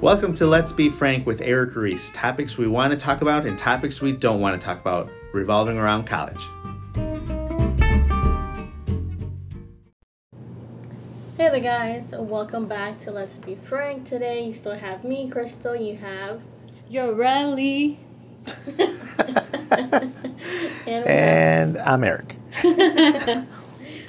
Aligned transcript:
Welcome 0.00 0.32
to 0.34 0.46
Let's 0.46 0.70
Be 0.70 0.88
Frank 0.90 1.26
with 1.26 1.40
Eric 1.40 1.74
Reese. 1.74 2.10
Topics 2.10 2.56
we 2.56 2.68
want 2.68 2.92
to 2.92 2.96
talk 2.96 3.20
about 3.20 3.44
and 3.44 3.58
topics 3.58 4.00
we 4.00 4.12
don't 4.12 4.40
want 4.40 4.58
to 4.58 4.64
talk 4.64 4.80
about, 4.80 5.10
revolving 5.32 5.76
around 5.76 6.06
college. 6.06 6.40
Hey 11.36 11.50
there, 11.50 11.58
guys. 11.58 12.04
Welcome 12.12 12.68
back 12.68 13.00
to 13.00 13.10
Let's 13.10 13.38
Be 13.38 13.56
Frank. 13.56 14.04
Today, 14.04 14.44
you 14.44 14.52
still 14.52 14.76
have 14.76 15.02
me, 15.02 15.28
Crystal. 15.30 15.74
You 15.74 15.96
have. 15.96 16.42
Ureli. 16.92 17.96
and 20.86 21.06
And 21.06 21.78
I'm 21.78 22.04
Eric. 22.04 22.36
They 22.62 23.46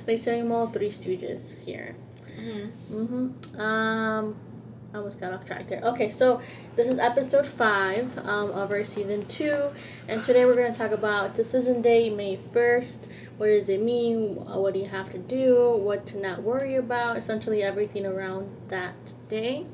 the 0.05 0.17
same 0.17 0.51
all 0.51 0.67
Three 0.67 0.91
Stooges 0.91 1.55
here. 1.65 1.95
Mhm. 2.39 2.69
hmm 2.89 3.59
Um, 3.59 4.35
I 4.35 4.48
almost 4.93 5.19
got 5.19 5.33
off 5.33 5.45
track 5.45 5.67
there. 5.67 5.81
Okay, 5.81 6.09
so 6.09 6.41
this 6.75 6.87
is 6.87 6.97
episode 6.97 7.45
five 7.45 8.17
um, 8.17 8.51
of 8.51 8.71
our 8.71 8.83
season 8.83 9.25
two, 9.27 9.69
and 10.07 10.23
today 10.23 10.45
we're 10.45 10.55
going 10.55 10.71
to 10.71 10.77
talk 10.77 10.91
about 10.91 11.35
decision 11.35 11.81
day, 11.81 12.09
May 12.09 12.39
first. 12.51 13.07
What 13.37 13.47
does 13.47 13.69
it 13.69 13.81
mean? 13.81 14.35
What 14.35 14.73
do 14.73 14.79
you 14.79 14.87
have 14.87 15.11
to 15.11 15.19
do? 15.19 15.77
What 15.77 16.05
to 16.07 16.19
not 16.19 16.41
worry 16.41 16.75
about? 16.75 17.17
Essentially, 17.17 17.61
everything 17.63 18.05
around 18.05 18.49
that 18.69 18.95
day. 19.27 19.65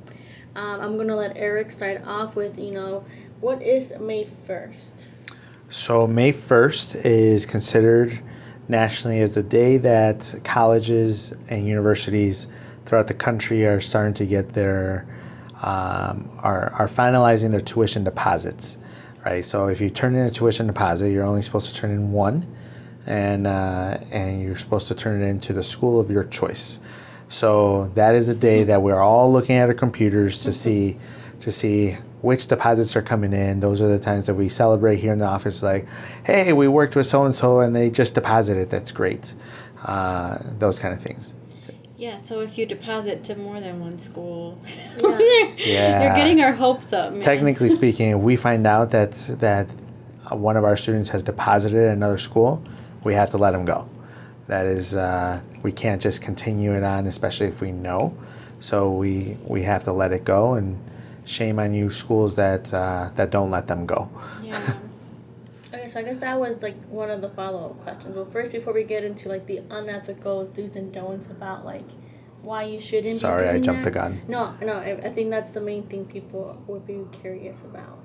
Um, 0.56 0.80
I'm 0.80 0.96
going 0.96 1.08
to 1.08 1.16
let 1.16 1.36
Eric 1.36 1.72
start 1.72 2.02
off 2.06 2.36
with, 2.36 2.58
you 2.58 2.72
know, 2.72 3.04
what 3.42 3.62
is 3.62 3.92
May 4.00 4.28
first? 4.48 4.92
So 5.70 6.08
May 6.08 6.32
1st 6.32 7.02
is 7.04 7.46
considered 7.46 8.20
nationally 8.68 9.20
as 9.20 9.36
the 9.36 9.44
day 9.44 9.78
that 9.78 10.34
colleges 10.44 11.34
and 11.50 11.68
universities 11.68 12.48
throughout 12.86 13.08
the 13.08 13.14
country 13.14 13.66
are 13.66 13.82
starting 13.82 14.14
to 14.14 14.26
get 14.26 14.50
their 14.50 15.08
um, 15.62 16.30
are, 16.40 16.72
are 16.74 16.88
finalizing 16.88 17.52
their 17.52 17.62
tuition 17.62 18.04
deposits 18.04 18.78
right 19.26 19.44
so 19.44 19.68
if 19.68 19.82
you 19.82 19.90
turn 19.90 20.16
in 20.16 20.26
a 20.26 20.30
tuition 20.30 20.68
deposit 20.68 21.10
you're 21.10 21.26
only 21.26 21.42
supposed 21.42 21.74
to 21.74 21.76
turn 21.76 21.92
in 21.92 22.12
one 22.12 22.46
and 23.08 23.48
uh, 23.48 23.98
and 24.12 24.42
you're 24.42 24.58
supposed 24.58 24.88
to 24.88 24.96
turn 24.96 25.22
it 25.22 25.26
into 25.26 25.54
the 25.54 25.64
school 25.64 26.00
of 26.00 26.12
your 26.12 26.24
choice 26.24 26.80
so 27.28 27.88
that 27.96 28.16
is 28.16 28.30
a 28.30 28.36
day 28.36 28.66
that 28.66 28.82
we're 28.82 29.00
all 29.00 29.32
looking 29.32 29.56
at 29.56 29.68
our 29.68 29.74
computers 29.74 30.44
to 30.44 30.54
see 30.54 30.98
to 31.42 31.52
see 31.52 31.98
which 32.22 32.48
deposits 32.48 32.96
are 32.96 33.04
coming 33.04 33.34
in. 33.34 33.60
Those 33.60 33.82
are 33.82 33.88
the 33.88 34.00
times 34.00 34.26
that 34.26 34.34
we 34.34 34.50
celebrate 34.50 34.98
here 34.98 35.14
in 35.14 35.20
the 35.20 35.26
office. 35.26 35.62
Like, 35.62 35.86
hey, 36.24 36.54
we 36.54 36.68
worked 36.68 36.96
with 36.96 37.06
so 37.06 37.24
and 37.24 37.36
so, 37.36 37.60
and 37.60 37.76
they 37.76 37.92
just 37.92 38.16
deposited. 38.16 38.72
That's 38.72 38.92
great. 38.92 39.32
Uh, 39.84 40.40
those 40.58 40.80
kind 40.80 40.96
of 40.96 41.04
things. 41.04 41.34
Yeah, 41.98 42.22
so 42.24 42.42
if 42.42 42.58
you 42.58 42.66
deposit 42.66 43.24
to 43.26 43.36
more 43.36 43.62
than 43.62 43.80
one 43.80 44.00
school, 44.00 44.58
Yeah. 44.98 45.20
Yeah. 45.58 46.04
you're 46.04 46.16
getting 46.16 46.42
our 46.42 46.52
hopes 46.52 46.92
up, 46.94 47.14
man. 47.14 47.22
Technically 47.22 47.70
speaking, 47.82 48.10
if 48.10 48.18
we 48.20 48.36
find 48.36 48.68
out 48.68 48.92
that 48.92 49.14
that 49.40 49.70
uh, 50.30 50.36
one 50.36 50.58
of 50.58 50.64
our 50.64 50.76
students 50.76 51.10
has 51.10 51.24
deposited 51.24 51.78
at 51.78 51.94
another 51.94 52.18
school, 52.18 52.62
we 53.04 53.14
have 53.14 53.30
to 53.32 53.38
let 53.38 53.52
them 53.52 53.66
go. 53.66 53.88
That 54.48 54.66
is, 54.66 54.94
uh, 54.94 55.40
we 55.64 55.72
can't 55.72 56.02
just 56.02 56.22
continue 56.22 56.74
it 56.74 56.84
on, 56.84 57.08
especially 57.08 57.48
if 57.48 57.62
we 57.62 57.72
know. 57.72 58.16
So 58.60 58.92
we 58.92 59.38
we 59.46 59.64
have 59.64 59.86
to 59.86 59.94
let 59.94 60.12
it 60.12 60.26
go, 60.26 60.54
and 60.54 60.78
shame 61.26 61.60
on 61.60 61.74
you 61.74 61.90
schools 61.92 62.36
that 62.36 62.74
uh, 62.74 63.10
that 63.16 63.32
don't 63.32 63.52
let 63.52 63.68
them 63.68 63.86
go. 63.86 64.10
Yeah. 64.44 64.74
Okay, 65.96 66.04
so 66.04 66.06
I 66.06 66.12
guess 66.12 66.18
that 66.20 66.40
was 66.40 66.62
like 66.62 66.76
one 66.90 67.10
of 67.10 67.22
the 67.22 67.30
follow 67.30 67.70
up 67.70 67.82
questions. 67.84 68.16
Well, 68.16 68.26
first, 68.26 68.52
before 68.52 68.74
we 68.74 68.84
get 68.84 69.04
into 69.04 69.30
like 69.30 69.46
the 69.46 69.62
unethical 69.70 70.46
do's 70.46 70.76
and 70.76 70.94
don'ts 70.94 71.28
about 71.28 71.66
like 71.66 71.88
why 72.42 72.64
you 72.64 72.80
shouldn't. 72.80 73.20
Sorry, 73.20 73.44
be 73.44 73.50
I 73.50 73.60
jumped 73.60 73.84
that. 73.84 73.94
the 73.94 74.00
gun. 74.00 74.22
No, 74.28 74.54
no, 74.62 74.74
I, 74.74 74.98
I 75.04 75.14
think 75.14 75.30
that's 75.30 75.52
the 75.52 75.62
main 75.62 75.84
thing 75.88 76.06
people 76.06 76.62
would 76.68 76.86
be 76.86 77.04
curious 77.12 77.62
about. 77.62 78.00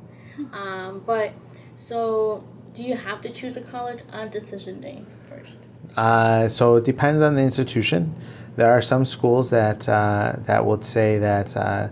Um, 0.52 1.02
but 1.04 1.32
so, 1.76 2.44
do 2.74 2.82
you 2.82 2.96
have 2.96 3.20
to 3.22 3.30
choose 3.30 3.56
a 3.56 3.60
college 3.60 4.00
on 4.12 4.30
decision 4.30 4.80
day 4.80 5.02
first? 5.28 5.58
Uh, 5.96 6.48
so 6.48 6.76
it 6.76 6.84
depends 6.84 7.22
on 7.22 7.34
the 7.34 7.42
institution. 7.42 8.14
There 8.56 8.70
are 8.70 8.82
some 8.82 9.04
schools 9.04 9.50
that 9.50 9.88
uh, 9.88 10.36
that 10.46 10.64
would 10.64 10.84
say 10.84 11.18
that 11.18 11.56
uh, 11.56 11.88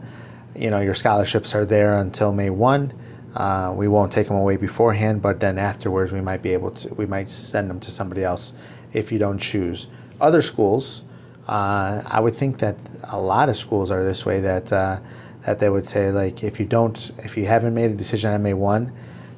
you 0.55 0.71
know 0.71 0.81
your 0.81 0.95
scholarships 0.95 1.55
are 1.55 1.65
there 1.67 1.95
until 1.95 2.33
May 2.33 2.51
one. 2.51 2.93
Uh, 3.35 3.73
we 3.77 3.89
won't 3.89 4.11
take 4.11 4.27
them 4.27 4.37
away 4.37 4.57
beforehand, 4.57 5.23
but 5.23 5.39
then 5.41 5.59
afterwards 5.59 6.13
we 6.13 6.21
might 6.21 6.43
be 6.43 6.53
able 6.55 6.71
to. 6.71 6.95
We 6.95 7.07
might 7.07 7.29
send 7.29 7.69
them 7.69 7.81
to 7.81 7.91
somebody 7.91 8.25
else 8.25 8.53
if 8.93 9.13
you 9.13 9.19
don't 9.19 9.39
choose. 9.39 9.87
Other 10.21 10.43
schools, 10.43 11.03
uh, 11.47 12.03
I 12.05 12.21
would 12.21 12.37
think 12.37 12.59
that 12.59 12.77
a 13.05 13.21
lot 13.21 13.49
of 13.49 13.57
schools 13.57 13.91
are 13.91 14.03
this 14.03 14.25
way. 14.25 14.41
That 14.41 14.73
uh, 14.73 15.01
that 15.45 15.59
they 15.59 15.69
would 15.69 15.87
say 15.87 16.11
like 16.11 16.43
if 16.43 16.59
you 16.59 16.67
don't, 16.67 17.11
if 17.19 17.37
you 17.37 17.45
haven't 17.45 17.75
made 17.75 17.91
a 17.91 17.95
decision 17.95 18.33
on 18.33 18.43
May 18.43 18.55
one, 18.55 18.93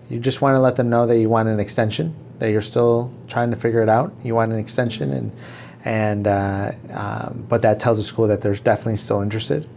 you 0.09 0.19
just 0.19 0.41
want 0.41 0.57
to 0.57 0.61
let 0.61 0.77
them 0.77 0.89
know 0.89 1.07
that 1.07 1.19
you 1.19 1.29
want 1.29 1.49
an 1.49 1.61
extension, 1.61 2.15
that 2.39 2.51
you're 2.51 2.63
still 2.63 3.13
trying 3.29 3.51
to 3.51 3.57
figure 3.57 3.83
it 3.83 3.89
out. 3.89 4.13
You 4.23 4.35
want 4.35 4.53
an 4.53 4.59
extension, 4.59 5.13
and 5.13 5.33
and 5.85 6.27
uh, 6.27 6.73
um, 6.93 7.45
but 7.49 7.63
that 7.63 7.81
tells 7.81 7.99
the 7.99 8.05
school 8.05 8.29
that 8.29 8.41
there's 8.41 8.61
definitely 8.61 8.97
still 8.97 9.21
interested. 9.21 9.69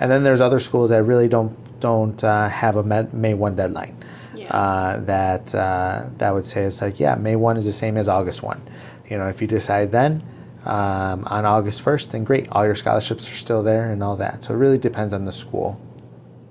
And 0.00 0.10
then 0.10 0.24
there's 0.24 0.40
other 0.40 0.58
schools 0.58 0.90
that 0.90 1.04
really 1.04 1.28
don't 1.28 1.56
don't 1.82 2.22
uh, 2.24 2.48
have 2.48 2.76
a 2.76 2.82
May- 2.82 3.08
May 3.12 3.34
one 3.34 3.56
deadline. 3.56 3.96
Yeah. 4.34 4.48
Uh, 4.48 5.00
that 5.00 5.54
uh, 5.54 6.08
that 6.18 6.32
would 6.32 6.46
say 6.46 6.62
it's 6.62 6.80
like 6.80 6.98
yeah, 6.98 7.16
May 7.16 7.36
one 7.36 7.56
is 7.58 7.66
the 7.66 7.72
same 7.72 7.96
as 7.98 8.08
August 8.08 8.42
one. 8.42 8.60
You 9.08 9.18
know, 9.18 9.28
if 9.28 9.42
you 9.42 9.48
decide 9.48 9.92
then 9.92 10.22
um, 10.64 11.24
on 11.26 11.44
August 11.44 11.82
first, 11.82 12.12
then 12.12 12.24
great, 12.24 12.48
all 12.50 12.64
your 12.64 12.74
scholarships 12.74 13.30
are 13.30 13.34
still 13.34 13.62
there 13.62 13.90
and 13.90 14.02
all 14.02 14.16
that. 14.16 14.44
So 14.44 14.54
it 14.54 14.56
really 14.56 14.78
depends 14.78 15.12
on 15.12 15.24
the 15.24 15.32
school. 15.32 15.78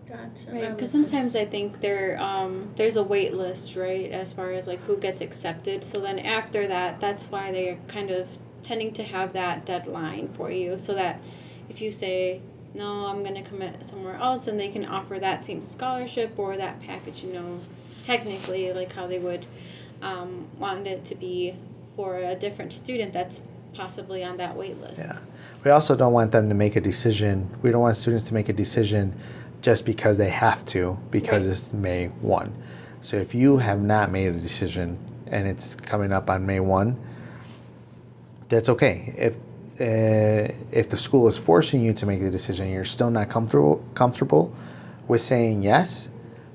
Gotcha. 0.08 0.52
Right, 0.52 0.70
because 0.76 0.92
sometimes. 0.92 1.36
I 1.36 1.46
think 1.46 1.82
there 1.82 2.20
um 2.20 2.70
there's 2.76 2.98
a 2.98 3.04
wait 3.04 3.34
list, 3.34 3.76
right, 3.76 4.12
as 4.12 4.34
far 4.34 4.52
as 4.52 4.68
like 4.68 4.82
who 4.84 4.98
gets 4.98 5.22
accepted. 5.22 5.84
So 5.84 6.02
then 6.02 6.20
after 6.20 6.68
that, 6.68 7.00
that's 7.00 7.32
why 7.32 7.52
they're 7.52 7.80
kind 7.88 8.12
of 8.12 8.28
tending 8.64 8.94
to 8.94 9.04
have 9.04 9.34
that 9.34 9.66
deadline 9.66 10.30
for 10.38 10.52
you, 10.52 10.78
so 10.78 10.94
that 10.94 11.20
if 11.70 11.82
you 11.82 11.92
say 11.92 12.42
no, 12.74 13.06
I'm 13.06 13.24
gonna 13.24 13.44
commit 13.44 13.86
somewhere 13.86 14.16
else, 14.16 14.46
then 14.46 14.58
they 14.58 14.70
can 14.70 14.86
offer 14.86 15.20
that 15.20 15.44
same 15.44 15.62
scholarship 15.62 16.34
or 16.38 16.58
that 16.58 16.82
package. 16.82 17.24
You 17.24 17.34
know, 17.34 17.60
technically, 18.04 18.72
like 18.74 18.92
how 18.92 19.08
they 19.08 19.20
would 19.20 19.46
um, 20.02 20.48
want 20.58 20.88
it 20.88 21.06
to 21.06 21.16
be 21.16 21.56
for 21.96 22.18
a 22.18 22.36
different 22.36 22.74
student 22.74 23.14
that's 23.14 23.42
possibly 23.74 24.24
on 24.24 24.38
that 24.38 24.56
wait 24.56 24.80
list. 24.82 25.00
Yeah. 25.00 25.18
We 25.64 25.72
also 25.72 25.96
don't 25.96 26.14
want 26.14 26.32
them 26.32 26.50
to 26.50 26.56
make 26.56 26.76
a 26.76 26.82
decision. 26.82 27.50
We 27.62 27.72
don't 27.72 27.82
want 27.82 27.96
students 27.98 28.26
to 28.28 28.34
make 28.34 28.50
a 28.50 28.54
decision 28.54 29.14
just 29.62 29.86
because 29.86 30.18
they 30.18 30.30
have 30.30 30.66
to, 30.66 30.98
because 31.12 31.46
Right. 31.46 31.52
it's 31.52 31.72
May 31.72 32.08
1. 32.08 32.54
So 33.02 33.18
if 33.18 33.36
you 33.36 33.58
have 33.58 33.82
not 33.82 34.12
made 34.12 34.28
a 34.28 34.40
decision 34.40 34.98
and 35.28 35.48
it's 35.48 35.76
coming 35.76 36.12
up 36.12 36.30
on 36.30 36.46
May 36.46 36.60
1, 36.60 36.98
that's 38.50 38.70
okay. 38.70 39.14
If 39.18 39.38
uh, 39.82 40.54
if 40.72 40.90
the 40.90 40.98
school 40.98 41.28
is 41.28 41.38
forcing 41.38 41.82
you 41.82 41.94
to 41.94 42.06
make 42.06 42.22
the 42.22 42.30
decision, 42.30 42.66
and 42.66 42.74
you're 42.74 42.86
still 42.86 43.10
not 43.10 43.30
comfortable 43.30 43.84
comfortable 43.96 44.54
with 45.08 45.22
saying 45.22 45.64
yes. 45.64 46.08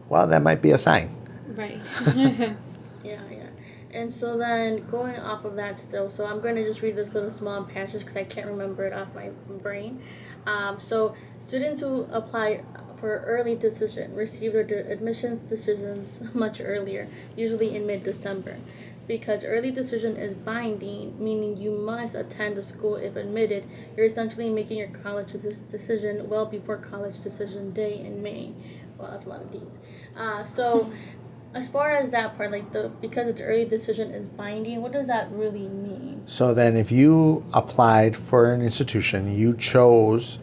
Well, 0.09 0.29
that 0.29 0.43
might 0.43 0.63
be 0.63 0.71
a 0.71 0.79
sign. 0.79 1.11
Right. 1.49 1.81
Yeah, 3.05 3.21
yeah. 3.31 3.47
And 3.93 4.13
so 4.13 4.37
then 4.37 4.85
going 4.91 5.17
off 5.17 5.45
of 5.45 5.57
that 5.57 5.79
still, 5.79 6.11
so 6.11 6.27
I'm 6.27 6.41
going 6.41 6.57
to 6.57 6.65
just 6.65 6.83
read 6.83 6.97
this 6.97 7.15
little 7.15 7.31
small 7.31 7.65
passage 7.65 8.01
because 8.01 8.17
I 8.17 8.25
can't 8.25 8.47
remember 8.47 8.85
it 8.85 8.93
off 8.93 9.09
my 9.15 9.31
brain. 9.63 10.03
Um, 10.45 10.79
so 10.79 11.15
students 11.39 11.81
who 11.81 12.03
apply 12.11 12.63
for 12.99 13.19
early 13.27 13.55
decision 13.55 14.15
receive 14.15 14.53
their 14.53 14.65
de- 14.65 14.91
admissions 14.91 15.45
decisions 15.45 16.21
much 16.35 16.61
earlier, 16.61 17.09
usually 17.37 17.75
in 17.75 17.87
mid-December. 17.87 18.59
Because 19.07 19.45
early 19.45 19.71
decision 19.71 20.17
is 20.17 20.35
binding, 20.35 21.15
meaning 21.23 21.57
you 21.57 21.71
must 21.71 22.15
attend 22.15 22.57
the 22.57 22.63
school 22.63 22.97
if 22.97 23.15
admitted, 23.17 23.65
you're 23.97 24.07
essentially 24.07 24.51
making 24.51 24.79
your 24.79 24.89
college 24.89 25.33
decision 25.33 26.29
well 26.29 26.47
before 26.47 26.77
college 26.77 27.21
decision 27.21 27.73
day 27.73 28.01
in 28.01 28.23
May. 28.23 28.53
Well, 28.99 29.11
that's 29.11 29.25
a 29.25 29.29
lot 29.29 29.43
of 29.43 29.51
D's. 29.53 29.79
Uh, 30.17 30.43
so 30.43 30.91
as 31.55 31.69
far 31.69 31.93
as 31.93 32.11
that 32.11 32.37
part, 32.37 32.51
like 32.51 32.73
the 32.73 32.91
because 33.01 33.29
it's 33.29 33.41
early 33.41 33.65
decision 33.65 34.11
is 34.11 34.27
binding, 34.27 34.83
what 34.83 34.93
does 34.93 35.07
that 35.07 35.31
really 35.31 35.69
mean? 35.69 36.23
So 36.27 36.55
then, 36.55 36.77
if 36.77 36.91
you 36.91 37.45
applied 37.53 38.17
for 38.17 38.53
an 38.53 38.63
institution, 38.63 39.35
you 39.35 39.57
chose 39.57 40.39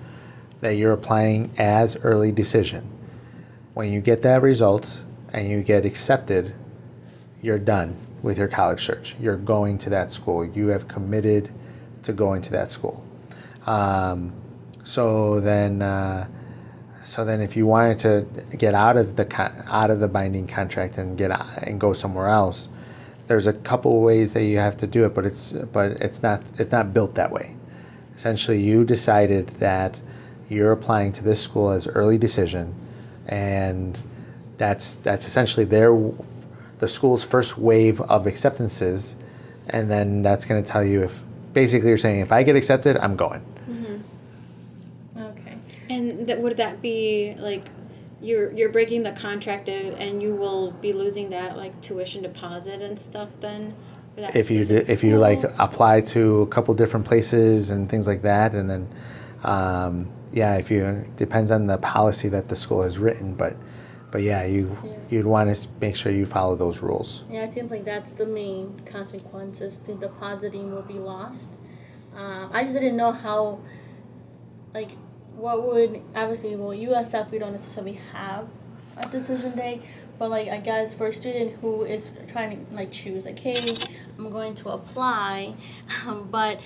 that 0.62 0.76
you're 0.76 0.94
applying 0.94 1.52
as 1.58 1.98
early 1.98 2.32
decision. 2.32 2.90
When 3.74 3.92
you 3.92 4.00
get 4.00 4.22
that 4.22 4.42
result 4.42 5.02
and 5.34 5.50
you 5.50 5.62
get 5.64 5.86
accepted, 5.86 6.54
you're 7.42 7.60
done 7.60 7.98
with 8.24 8.40
your 8.40 8.48
college 8.48 8.84
search. 8.84 9.16
You're 9.20 9.38
going 9.38 9.78
to 9.80 9.92
that 9.92 10.12
school. 10.12 10.44
You 10.44 10.70
have 10.70 10.88
committed 10.88 11.52
to 12.04 12.14
going 12.14 12.42
to 12.44 12.52
that 12.54 12.72
school. 12.72 13.04
Um, 13.68 14.34
so 14.84 15.40
then, 15.42 15.82
uh, 15.82 16.28
so 17.04 17.26
then, 17.26 17.42
if 17.42 17.56
you 17.56 17.68
wanted 17.68 18.00
to 18.00 18.58
get 18.58 18.74
out 18.74 18.98
of 18.98 19.16
the 19.16 19.28
out 19.68 19.92
of 19.92 20.00
the 20.00 20.08
binding 20.08 20.48
contract 20.48 20.98
and 20.98 21.18
get 21.18 21.32
and 21.62 21.80
go 21.80 21.94
somewhere 21.94 22.28
else, 22.28 22.70
there's 23.28 23.46
a 23.46 23.54
couple 23.54 24.02
ways 24.02 24.34
that 24.34 24.44
you 24.44 24.58
have 24.58 24.78
to 24.78 24.88
do 24.88 25.06
it, 25.06 25.14
but 25.14 25.26
it's 25.26 25.52
but 25.52 25.92
it's 26.02 26.24
not 26.24 26.42
it's 26.58 26.72
not 26.72 26.94
built 26.94 27.16
that 27.16 27.32
way. 27.32 27.56
Essentially, 28.16 28.60
you 28.60 28.86
decided 28.86 29.48
that 29.60 30.02
you're 30.50 30.72
applying 30.72 31.12
to 31.14 31.24
this 31.24 31.42
school 31.42 31.72
as 31.72 31.88
early 31.88 32.18
decision. 32.18 32.74
and 33.28 33.98
that's 34.58 34.94
that's 35.04 35.26
essentially 35.26 35.66
their 35.66 35.94
the 36.84 36.90
school's 36.90 37.24
first 37.24 37.58
wave 37.58 38.02
of 38.02 38.28
acceptances, 38.28 39.16
and 39.70 39.90
then 39.90 40.22
that's 40.22 40.44
going 40.44 40.62
to 40.62 40.70
tell 40.70 40.84
you 40.84 41.04
if 41.04 41.18
basically 41.54 41.88
you're 41.88 41.98
saying 41.98 42.20
if 42.20 42.34
I 42.34 42.44
get 42.44 42.58
accepted, 42.58 42.98
I'm 42.98 43.16
going. 43.16 43.42
Okay. 45.18 45.58
And 45.90 46.28
that 46.28 46.42
would 46.42 46.58
that 46.58 46.82
be 46.82 47.36
like 47.40 47.66
you're 48.22 48.52
you're 48.52 48.74
breaking 48.74 49.04
the 49.04 49.14
contract 49.14 49.70
and 49.70 49.94
and 49.98 50.22
you 50.22 50.36
will 50.36 50.72
be 50.72 50.92
losing 50.92 51.30
that 51.30 51.56
like 51.56 51.80
tuition 51.80 52.22
deposit 52.22 52.82
and 52.82 53.00
stuff 53.00 53.30
then? 53.40 53.74
If 54.18 54.52
you 54.52 54.66
specific 54.66 54.88
d- 54.88 54.92
if 54.92 55.04
you 55.06 55.18
like 55.18 55.42
apply 55.58 56.02
to 56.16 56.42
a 56.42 56.48
couple 56.48 56.74
different 56.74 57.06
places 57.06 57.70
and 57.70 57.90
things 57.90 58.08
like 58.08 58.24
that, 58.24 58.56
and 58.56 58.70
then 58.70 58.90
um, 59.42 60.10
yeah, 60.34 60.56
if 60.58 60.70
you 60.70 61.06
depends 61.16 61.50
on 61.50 61.66
the 61.66 61.78
policy 61.78 62.28
that 62.28 62.50
the 62.50 62.58
school 62.58 62.82
has 62.82 62.98
written, 62.98 63.36
but 63.36 63.56
but 64.14 64.22
yeah, 64.22 64.44
you 64.44 64.78
Yeah. 64.86 64.92
you'd 65.10 65.26
want 65.26 65.54
to 65.54 65.68
make 65.82 65.96
sure 65.96 66.12
you 66.12 66.28
follow 66.28 66.56
those 66.56 66.84
rules. 66.84 67.24
Yeah, 67.32 67.42
it 67.42 67.52
seems 67.52 67.72
like 67.72 67.84
that's 67.84 68.12
the 68.12 68.28
main 68.28 68.80
consequences. 68.86 69.80
The 69.80 69.96
depositing 69.96 70.72
will 70.72 70.84
be 70.84 71.00
lost. 71.00 71.50
Um, 72.16 72.52
I 72.54 72.62
just 72.64 72.76
didn't 72.76 72.96
know 72.96 73.12
how, 73.12 73.58
like, 74.76 74.92
what 75.36 75.68
would 75.68 76.00
obviously 76.16 76.56
well 76.56 76.70
USF 76.70 77.32
we 77.32 77.40
don't 77.40 77.54
necessarily 77.54 78.00
have 78.14 78.48
a 78.98 79.10
decision 79.10 79.56
day, 79.56 79.82
but 80.20 80.30
like 80.30 80.48
I 80.48 80.60
guess 80.60 80.94
for 80.94 81.08
a 81.08 81.14
student 81.14 81.60
who 81.60 81.82
is 81.82 82.12
trying 82.28 82.52
to 82.52 82.76
like 82.76 82.92
choose 82.92 83.26
like 83.26 83.40
hey 83.40 83.76
I'm 84.20 84.30
going 84.30 84.54
to 84.62 84.70
apply, 84.70 85.56
um, 86.06 86.28
but 86.30 86.60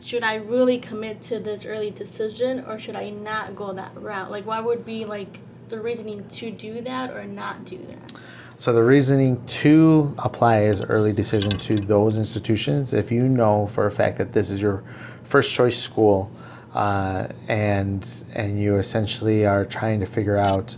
should 0.00 0.22
I 0.22 0.36
really 0.36 0.78
commit 0.78 1.20
to 1.24 1.40
this 1.40 1.66
early 1.66 1.90
decision 1.90 2.64
or 2.66 2.78
should 2.78 2.96
I 2.96 3.10
not 3.10 3.54
go 3.54 3.74
that 3.74 3.92
route? 4.00 4.30
Like 4.30 4.46
what 4.46 4.64
would 4.64 4.86
be 4.86 5.04
like 5.04 5.40
the 5.68 5.80
reasoning 5.80 6.28
to 6.28 6.50
do 6.50 6.80
that 6.82 7.10
or 7.10 7.24
not 7.24 7.64
do 7.64 7.78
that? 7.78 8.20
So 8.58 8.72
the 8.72 8.82
reasoning 8.82 9.44
to 9.46 10.14
apply 10.18 10.62
as 10.62 10.80
early 10.80 11.12
decision 11.12 11.58
to 11.58 11.78
those 11.78 12.16
institutions, 12.16 12.94
if 12.94 13.12
you 13.12 13.28
know 13.28 13.66
for 13.66 13.86
a 13.86 13.90
fact 13.90 14.18
that 14.18 14.32
this 14.32 14.50
is 14.50 14.62
your 14.62 14.82
first 15.24 15.52
choice 15.52 15.78
school, 15.78 16.30
uh, 16.72 17.28
and 17.48 18.06
and 18.32 18.58
you 18.60 18.76
essentially 18.76 19.46
are 19.46 19.64
trying 19.64 20.00
to 20.00 20.06
figure 20.06 20.36
out, 20.36 20.76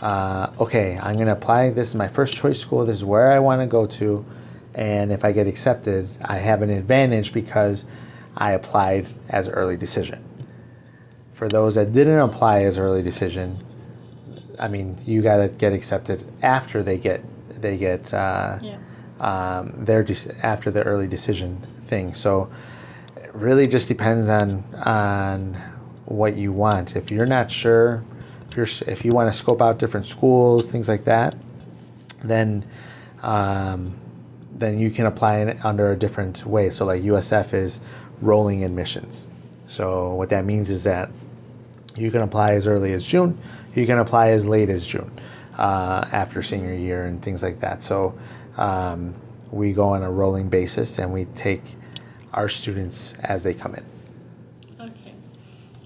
uh, 0.00 0.50
okay, 0.60 0.98
I'm 1.00 1.16
going 1.16 1.26
to 1.26 1.32
apply. 1.32 1.70
This 1.70 1.88
is 1.88 1.94
my 1.94 2.08
first 2.08 2.34
choice 2.34 2.60
school. 2.60 2.86
This 2.86 2.98
is 2.98 3.04
where 3.04 3.32
I 3.32 3.40
want 3.40 3.62
to 3.62 3.66
go 3.66 3.86
to, 3.86 4.24
and 4.74 5.10
if 5.10 5.24
I 5.24 5.32
get 5.32 5.46
accepted, 5.48 6.08
I 6.24 6.36
have 6.36 6.62
an 6.62 6.70
advantage 6.70 7.32
because 7.32 7.84
I 8.36 8.52
applied 8.52 9.06
as 9.28 9.48
early 9.48 9.76
decision. 9.76 10.24
For 11.34 11.48
those 11.48 11.76
that 11.76 11.92
didn't 11.92 12.18
apply 12.18 12.64
as 12.64 12.78
early 12.78 13.02
decision, 13.02 13.64
I 14.58 14.68
mean, 14.68 14.98
you 15.06 15.22
got 15.22 15.36
to 15.38 15.48
get 15.48 15.72
accepted 15.72 16.24
after 16.42 16.82
they 16.82 16.98
get 16.98 17.22
they 17.60 17.76
get 17.76 18.12
uh, 18.14 18.58
Yeah. 18.62 18.78
um, 19.20 19.84
their 19.84 20.04
dec- 20.04 20.34
after 20.42 20.70
the 20.70 20.82
early 20.82 21.08
decision 21.08 21.66
thing. 21.86 22.14
So 22.14 22.50
it 23.16 23.30
really 23.34 23.66
just 23.68 23.88
depends 23.88 24.28
on 24.28 24.64
on 24.84 25.54
what 26.04 26.36
you 26.36 26.52
want. 26.52 26.96
If 26.96 27.10
you're 27.10 27.26
not 27.26 27.50
sure, 27.50 28.02
if 28.50 28.56
you're 28.56 28.66
if 28.92 29.04
you 29.04 29.12
want 29.12 29.32
to 29.32 29.38
scope 29.38 29.60
out 29.62 29.78
different 29.78 30.06
schools, 30.06 30.70
things 30.70 30.88
like 30.88 31.04
that, 31.04 31.36
then 32.22 32.64
um, 33.22 33.94
then 34.54 34.78
you 34.78 34.90
can 34.90 35.06
apply 35.06 35.38
it 35.40 35.64
under 35.64 35.92
a 35.92 35.96
different 35.96 36.44
way. 36.46 36.70
So 36.70 36.84
like 36.84 37.02
USF 37.02 37.54
is 37.54 37.80
rolling 38.20 38.64
admissions. 38.64 39.26
So 39.68 40.14
what 40.14 40.30
that 40.30 40.44
means 40.44 40.70
is 40.70 40.84
that 40.84 41.10
you 41.98 42.10
can 42.10 42.22
apply 42.22 42.52
as 42.52 42.66
early 42.66 42.92
as 42.92 43.04
June. 43.04 43.38
You 43.74 43.86
can 43.86 43.98
apply 43.98 44.30
as 44.30 44.46
late 44.46 44.70
as 44.70 44.86
June 44.86 45.10
uh, 45.56 46.08
after 46.12 46.42
senior 46.42 46.74
year 46.74 47.04
and 47.04 47.22
things 47.22 47.42
like 47.42 47.60
that. 47.60 47.82
So 47.82 48.18
um, 48.56 49.14
we 49.50 49.72
go 49.72 49.90
on 49.90 50.02
a 50.02 50.10
rolling 50.10 50.48
basis 50.48 50.98
and 50.98 51.12
we 51.12 51.24
take 51.26 51.62
our 52.32 52.48
students 52.48 53.14
as 53.20 53.42
they 53.42 53.54
come 53.54 53.74
in. 53.74 53.84
Okay. 54.80 55.14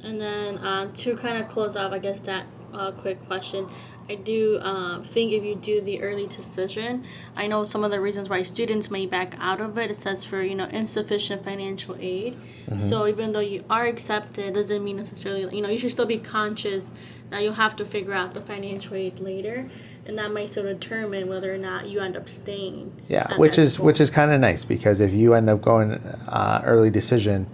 And 0.03 0.21
then 0.21 0.59
um, 0.59 0.93
to 0.95 1.17
kind 1.17 1.43
of 1.43 1.51
close 1.51 1.77
off, 1.77 1.93
I 1.93 1.99
guess 1.99 2.21
that 2.21 2.47
uh, 2.73 2.93
quick 2.93 3.25
question. 3.27 3.69
I 4.09 4.17
do 4.17 4.59
um, 4.61 5.05
think 5.05 5.33
if 5.33 5.45
you 5.45 5.55
do 5.55 5.81
the 5.81 6.03
early 6.03 6.27
decision, 6.27 7.05
I 7.37 7.47
know 7.47 7.65
some 7.65 7.85
of 7.85 7.91
the 7.91 8.01
reasons 8.01 8.29
why 8.29 8.43
students 8.43 8.91
may 8.91 9.07
back 9.07 9.35
out 9.39 9.61
of 9.61 9.79
it. 9.79 9.91
It 9.91 10.01
says 10.01 10.25
for 10.25 10.43
you 10.43 10.55
know 10.55 10.67
insufficient 10.67 11.45
financial 11.45 11.97
aid. 11.99 12.37
So 12.79 13.07
even 13.07 13.33
though 13.33 13.41
you 13.41 13.65
are 13.69 13.85
accepted, 13.85 14.55
doesn't 14.55 14.83
mean 14.83 14.97
necessarily 14.97 15.55
you 15.55 15.63
know 15.63 15.69
you 15.69 15.79
should 15.79 15.93
still 15.93 16.07
be 16.07 16.19
conscious 16.19 16.91
that 17.31 17.43
you'll 17.43 17.53
have 17.55 17.77
to 17.77 17.85
figure 17.85 18.13
out 18.13 18.35
the 18.35 18.43
financial 18.43 18.95
aid 18.95 19.19
later, 19.19 19.69
and 20.07 20.19
that 20.19 20.33
might 20.33 20.51
still 20.51 20.65
determine 20.65 21.29
whether 21.29 21.53
or 21.53 21.59
not 21.59 21.89
you 21.89 22.01
end 22.01 22.17
up 22.17 22.29
staying. 22.29 22.93
Yeah, 23.09 23.37
which 23.37 23.59
is 23.59 23.75
school. 23.75 23.87
which 23.87 24.01
is 24.01 24.11
kind 24.11 24.31
of 24.31 24.41
nice 24.41 24.65
because 24.65 25.01
if 25.01 25.13
you 25.13 25.35
end 25.35 25.49
up 25.49 25.63
going 25.63 25.93
uh, 25.93 26.63
early 26.65 26.91
decision 26.91 27.47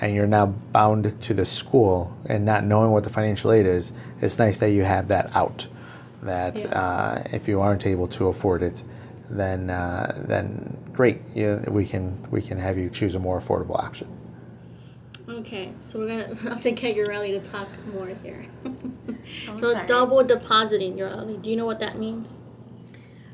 and 0.00 0.14
you're 0.14 0.26
now 0.26 0.46
bound 0.46 1.20
to 1.22 1.34
the 1.34 1.44
school 1.44 2.16
and 2.26 2.44
not 2.44 2.64
knowing 2.64 2.90
what 2.90 3.04
the 3.04 3.10
financial 3.10 3.52
aid 3.52 3.66
is, 3.66 3.92
it's 4.20 4.38
nice 4.38 4.58
that 4.58 4.70
you 4.70 4.82
have 4.82 5.08
that 5.08 5.34
out. 5.34 5.66
That 6.26 6.56
Yeah. 6.56 6.66
uh, 6.66 7.22
if 7.32 7.46
you 7.48 7.60
aren't 7.60 7.86
able 7.86 8.08
to 8.08 8.28
afford 8.28 8.62
it, 8.62 8.82
then 9.30 9.70
uh, 9.70 10.24
then 10.26 10.76
great, 10.92 11.20
you, 11.34 11.62
we 11.68 11.84
can 11.86 12.18
we 12.30 12.42
can 12.42 12.58
have 12.58 12.76
you 12.76 12.90
choose 12.90 13.14
a 13.14 13.18
more 13.18 13.40
affordable 13.40 13.78
option. 13.78 14.08
Okay, 15.28 15.72
so 15.84 15.98
we're 15.98 16.08
gonna 16.08 16.34
have 16.50 16.60
to 16.62 16.72
get 16.72 16.96
Ureli 16.96 17.40
to 17.40 17.48
talk 17.48 17.68
more 17.92 18.08
here. 18.22 18.44
Oh, 19.48 19.60
so 19.60 19.72
sorry. 19.72 19.86
double 19.86 20.24
depositing 20.24 20.98
your 20.98 21.10
Ureli. 21.10 21.40
Do 21.40 21.50
you 21.50 21.56
know 21.56 21.66
what 21.66 21.80
that 21.80 21.98
means? 21.98 22.34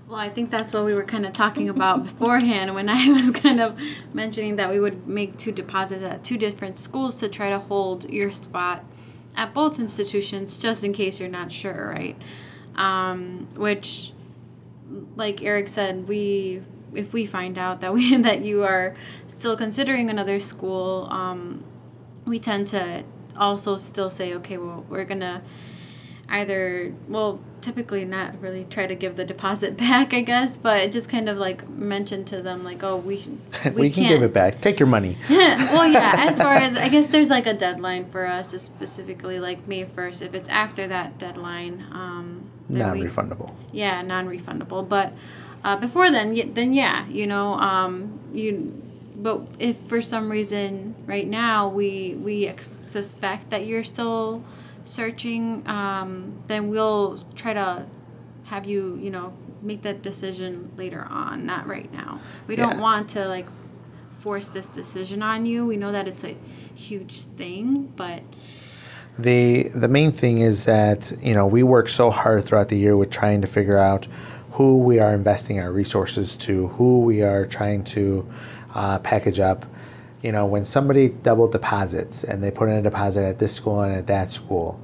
Well, 0.08 0.20
I 0.20 0.28
think 0.28 0.50
that's 0.50 0.74
what 0.74 0.84
we 0.84 0.92
were 0.92 1.04
kind 1.04 1.24
of 1.24 1.32
talking 1.32 1.70
about 1.70 2.02
beforehand 2.08 2.74
when 2.74 2.90
I 2.90 3.08
was 3.08 3.30
kind 3.30 3.60
of 3.60 3.78
mentioning 4.12 4.56
that 4.56 4.68
we 4.70 4.78
would 4.78 5.06
make 5.08 5.38
two 5.38 5.52
deposits 5.52 6.02
at 6.02 6.22
two 6.22 6.36
different 6.36 6.78
schools 6.78 7.16
to 7.16 7.30
try 7.30 7.48
to 7.48 7.58
hold 7.58 8.10
your 8.10 8.32
spot 8.32 8.84
at 9.34 9.54
both 9.54 9.78
institutions 9.78 10.58
just 10.58 10.84
in 10.84 10.92
case 10.92 11.18
you're 11.18 11.30
not 11.30 11.50
sure, 11.50 11.94
right? 11.96 12.16
Um, 12.74 13.48
which, 13.56 14.12
like 15.16 15.42
Eric 15.42 15.68
said, 15.68 16.08
we 16.08 16.62
if 16.94 17.12
we 17.12 17.26
find 17.26 17.58
out 17.58 17.80
that 17.80 17.92
we 17.92 18.16
that 18.22 18.44
you 18.44 18.64
are 18.64 18.94
still 19.28 19.56
considering 19.56 20.10
another 20.10 20.40
school, 20.40 21.08
um, 21.10 21.64
we 22.26 22.38
tend 22.38 22.68
to 22.68 23.04
also 23.36 23.76
still 23.76 24.10
say, 24.10 24.34
okay, 24.34 24.58
well, 24.58 24.84
we're 24.88 25.04
gonna 25.04 25.42
either 26.28 26.92
well 27.08 27.38
typically 27.60 28.04
not 28.04 28.40
really 28.40 28.64
try 28.70 28.86
to 28.86 28.94
give 28.94 29.16
the 29.16 29.24
deposit 29.24 29.76
back 29.76 30.14
i 30.14 30.22
guess 30.22 30.56
but 30.56 30.90
just 30.90 31.08
kind 31.08 31.28
of 31.28 31.36
like 31.36 31.68
mention 31.68 32.24
to 32.24 32.42
them 32.42 32.64
like 32.64 32.82
oh 32.82 32.96
we 32.96 33.18
should 33.20 33.38
We, 33.74 33.90
can 33.90 34.08
give 34.08 34.22
it 34.22 34.32
back. 34.32 34.60
Take 34.60 34.80
your 34.80 34.86
money. 34.88 35.18
well 35.28 35.86
yeah 35.86 36.26
as 36.28 36.38
far 36.38 36.54
as 36.54 36.74
i 36.74 36.88
guess 36.88 37.06
there's 37.08 37.30
like 37.30 37.46
a 37.46 37.54
deadline 37.54 38.10
for 38.10 38.26
us 38.26 38.50
specifically 38.62 39.38
like 39.38 39.66
may 39.68 39.84
1st 39.84 40.22
if 40.22 40.34
it's 40.34 40.48
after 40.48 40.88
that 40.88 41.18
deadline 41.18 41.84
um 41.92 42.50
then 42.72 42.90
we- 42.92 43.00
Non-refundable. 43.02 43.54
yeah 43.72 44.02
non-refundable. 44.02 44.88
But 44.88 45.12
uh, 45.64 45.76
before 45.76 46.10
then 46.10 46.52
then 46.54 46.72
yeah 46.74 47.06
you 47.08 47.26
know 47.26 47.54
um 47.54 48.18
you 48.32 48.72
but 49.16 49.42
if 49.58 49.76
for 49.88 50.00
some 50.02 50.30
reason 50.30 50.94
right 51.06 51.26
now 51.28 51.68
we 51.68 52.16
we 52.22 52.46
ex- 52.48 52.70
suspect 52.80 53.50
that 53.50 53.66
you're 53.66 53.84
still 53.84 54.42
searching 54.84 55.62
um 55.66 56.32
then 56.48 56.68
we'll 56.68 57.22
try 57.34 57.52
to 57.52 57.86
have 58.44 58.64
you 58.66 58.98
you 59.00 59.10
know 59.10 59.32
make 59.62 59.82
that 59.82 60.02
decision 60.02 60.70
later 60.76 61.06
on 61.08 61.46
not 61.46 61.68
right 61.68 61.92
now. 61.92 62.20
We 62.48 62.56
don't 62.56 62.80
want 62.80 63.10
to 63.10 63.28
like 63.28 63.46
force 64.20 64.48
this 64.48 64.68
decision 64.68 65.22
on 65.22 65.46
you. 65.46 65.66
We 65.66 65.76
know 65.76 65.92
that 65.92 66.08
it's 66.08 66.24
a 66.24 66.36
huge 66.74 67.20
thing 67.36 67.92
but 67.96 68.22
the 69.18 69.64
the 69.74 69.88
main 69.88 70.12
thing 70.12 70.38
is 70.38 70.64
that 70.64 71.12
you 71.20 71.34
know 71.34 71.46
we 71.46 71.62
work 71.62 71.88
so 71.88 72.10
hard 72.10 72.44
throughout 72.44 72.68
the 72.68 72.76
year 72.76 72.96
with 72.96 73.10
trying 73.10 73.42
to 73.42 73.46
figure 73.46 73.76
out 73.76 74.06
who 74.52 74.78
we 74.78 74.98
are 74.98 75.14
investing 75.14 75.60
our 75.60 75.72
resources 75.72 76.36
to, 76.36 76.68
who 76.68 77.00
we 77.00 77.22
are 77.22 77.46
trying 77.46 77.82
to 77.84 78.28
uh, 78.74 78.98
package 78.98 79.40
up. 79.40 79.64
You 80.22 80.30
know, 80.30 80.46
when 80.46 80.64
somebody 80.66 81.08
double 81.08 81.48
deposits 81.48 82.22
and 82.22 82.42
they 82.42 82.50
put 82.50 82.68
in 82.68 82.76
a 82.76 82.82
deposit 82.82 83.24
at 83.24 83.38
this 83.38 83.54
school 83.54 83.80
and 83.80 83.94
at 83.94 84.06
that 84.06 84.30
school, 84.30 84.78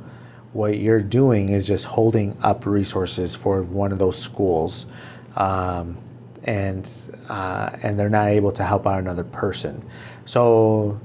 what 0.52 0.78
you're 0.78 1.02
doing 1.02 1.50
is 1.50 1.66
just 1.66 1.84
holding 1.84 2.36
up 2.42 2.66
resources 2.66 3.34
for 3.34 3.62
one 3.62 3.92
of 3.92 3.98
those 3.98 4.18
schools, 4.18 4.86
um, 5.36 5.98
and 6.44 6.88
uh, 7.28 7.70
and 7.82 7.98
they're 8.00 8.08
not 8.08 8.28
able 8.28 8.52
to 8.52 8.64
help 8.64 8.86
out 8.86 8.98
another 8.98 9.24
person. 9.24 9.84
So 10.24 10.98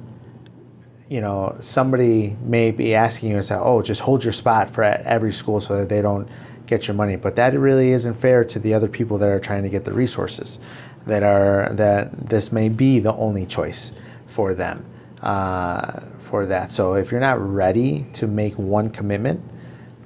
you 1.10 1.22
know, 1.22 1.58
somebody 1.62 2.36
may 2.44 2.72
be 2.72 2.96
asking 2.96 3.30
you 3.32 3.36
and 3.38 3.46
say, 3.46 3.56
"Oh, 3.56 3.82
just 3.82 4.02
hold 4.02 4.24
your 4.24 4.34
spot 4.34 4.70
for 4.72 4.84
every 4.84 5.32
school 5.34 5.62
so 5.62 5.78
that 5.78 5.90
they 5.90 6.02
don't 6.02 6.28
get 6.66 6.88
your 6.88 6.96
money." 6.96 7.16
But 7.18 7.36
that 7.38 7.54
really 7.58 7.92
isn't 7.92 8.16
fair 8.16 8.44
to 8.46 8.60
the 8.60 8.74
other 8.74 8.88
people 8.88 9.18
that 9.20 9.30
are 9.30 9.40
trying 9.40 9.64
to 9.64 9.70
get 9.70 9.86
the 9.86 9.94
resources. 9.94 10.60
That 11.08 11.24
are 11.24 11.70
that 11.74 12.30
this 12.30 12.52
may 12.52 12.70
be 12.70 13.00
the 13.00 13.14
only 13.14 13.46
choice 13.46 13.92
for 14.28 14.54
them 14.54 14.86
uh, 15.22 16.02
for 16.20 16.46
that. 16.48 16.72
So 16.72 16.96
if 16.96 17.12
you're 17.12 17.20
not 17.22 17.40
ready 17.42 18.06
to 18.14 18.28
make 18.28 18.56
one 18.58 18.90
commitment, 18.90 19.42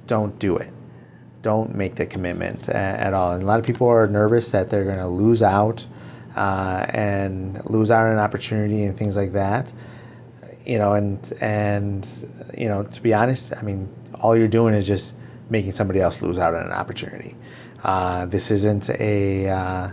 don't 0.07 0.37
do 0.39 0.57
it. 0.57 0.71
don't 1.41 1.75
make 1.75 1.95
the 1.95 2.05
commitment 2.05 2.67
at 2.69 3.13
all. 3.13 3.33
And 3.33 3.43
a 3.43 3.45
lot 3.45 3.59
of 3.59 3.65
people 3.65 3.87
are 3.87 4.07
nervous 4.07 4.51
that 4.51 4.69
they're 4.69 4.83
going 4.85 4.97
to 4.99 5.07
lose 5.07 5.41
out 5.41 5.85
uh, 6.35 6.85
and 6.89 7.63
lose 7.65 7.91
out 7.91 8.05
on 8.07 8.13
an 8.13 8.19
opportunity 8.19 8.83
and 8.83 8.97
things 8.97 9.15
like 9.15 9.33
that. 9.33 9.71
You 10.67 10.77
know, 10.79 10.93
and 10.93 11.17
and 11.39 12.05
you 12.57 12.67
know, 12.67 12.83
to 12.83 13.01
be 13.01 13.13
honest, 13.13 13.53
I 13.55 13.61
mean, 13.61 13.87
all 14.13 14.35
you're 14.37 14.49
doing 14.49 14.73
is 14.75 14.85
just 14.85 15.15
making 15.49 15.71
somebody 15.71 16.01
else 16.01 16.21
lose 16.21 16.37
out 16.39 16.53
on 16.53 16.65
an 16.65 16.73
opportunity. 16.73 17.35
Uh, 17.83 18.25
this 18.25 18.51
isn't 18.51 18.89
a 18.89 19.47
uh, 19.49 19.89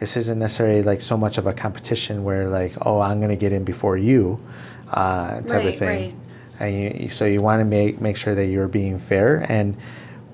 this 0.00 0.16
isn't 0.16 0.38
necessarily 0.40 0.82
like 0.82 1.00
so 1.00 1.16
much 1.16 1.38
of 1.38 1.46
a 1.46 1.52
competition 1.52 2.24
where 2.24 2.48
like, 2.48 2.72
oh, 2.84 2.98
I'm 3.00 3.18
going 3.20 3.30
to 3.30 3.36
get 3.36 3.52
in 3.52 3.62
before 3.64 3.96
you, 3.96 4.40
uh, 4.90 5.42
type 5.42 5.50
Right, 5.50 5.66
of 5.66 5.78
thing. 5.78 5.98
right. 6.00 6.14
And 6.58 7.00
you- 7.02 7.10
so 7.10 7.24
you 7.24 7.40
want 7.40 7.60
to 7.60 7.64
make 7.64 8.00
make 8.00 8.16
sure 8.16 8.34
that 8.34 8.46
you're 8.46 8.68
being 8.68 8.98
fair 8.98 9.46
and 9.48 9.76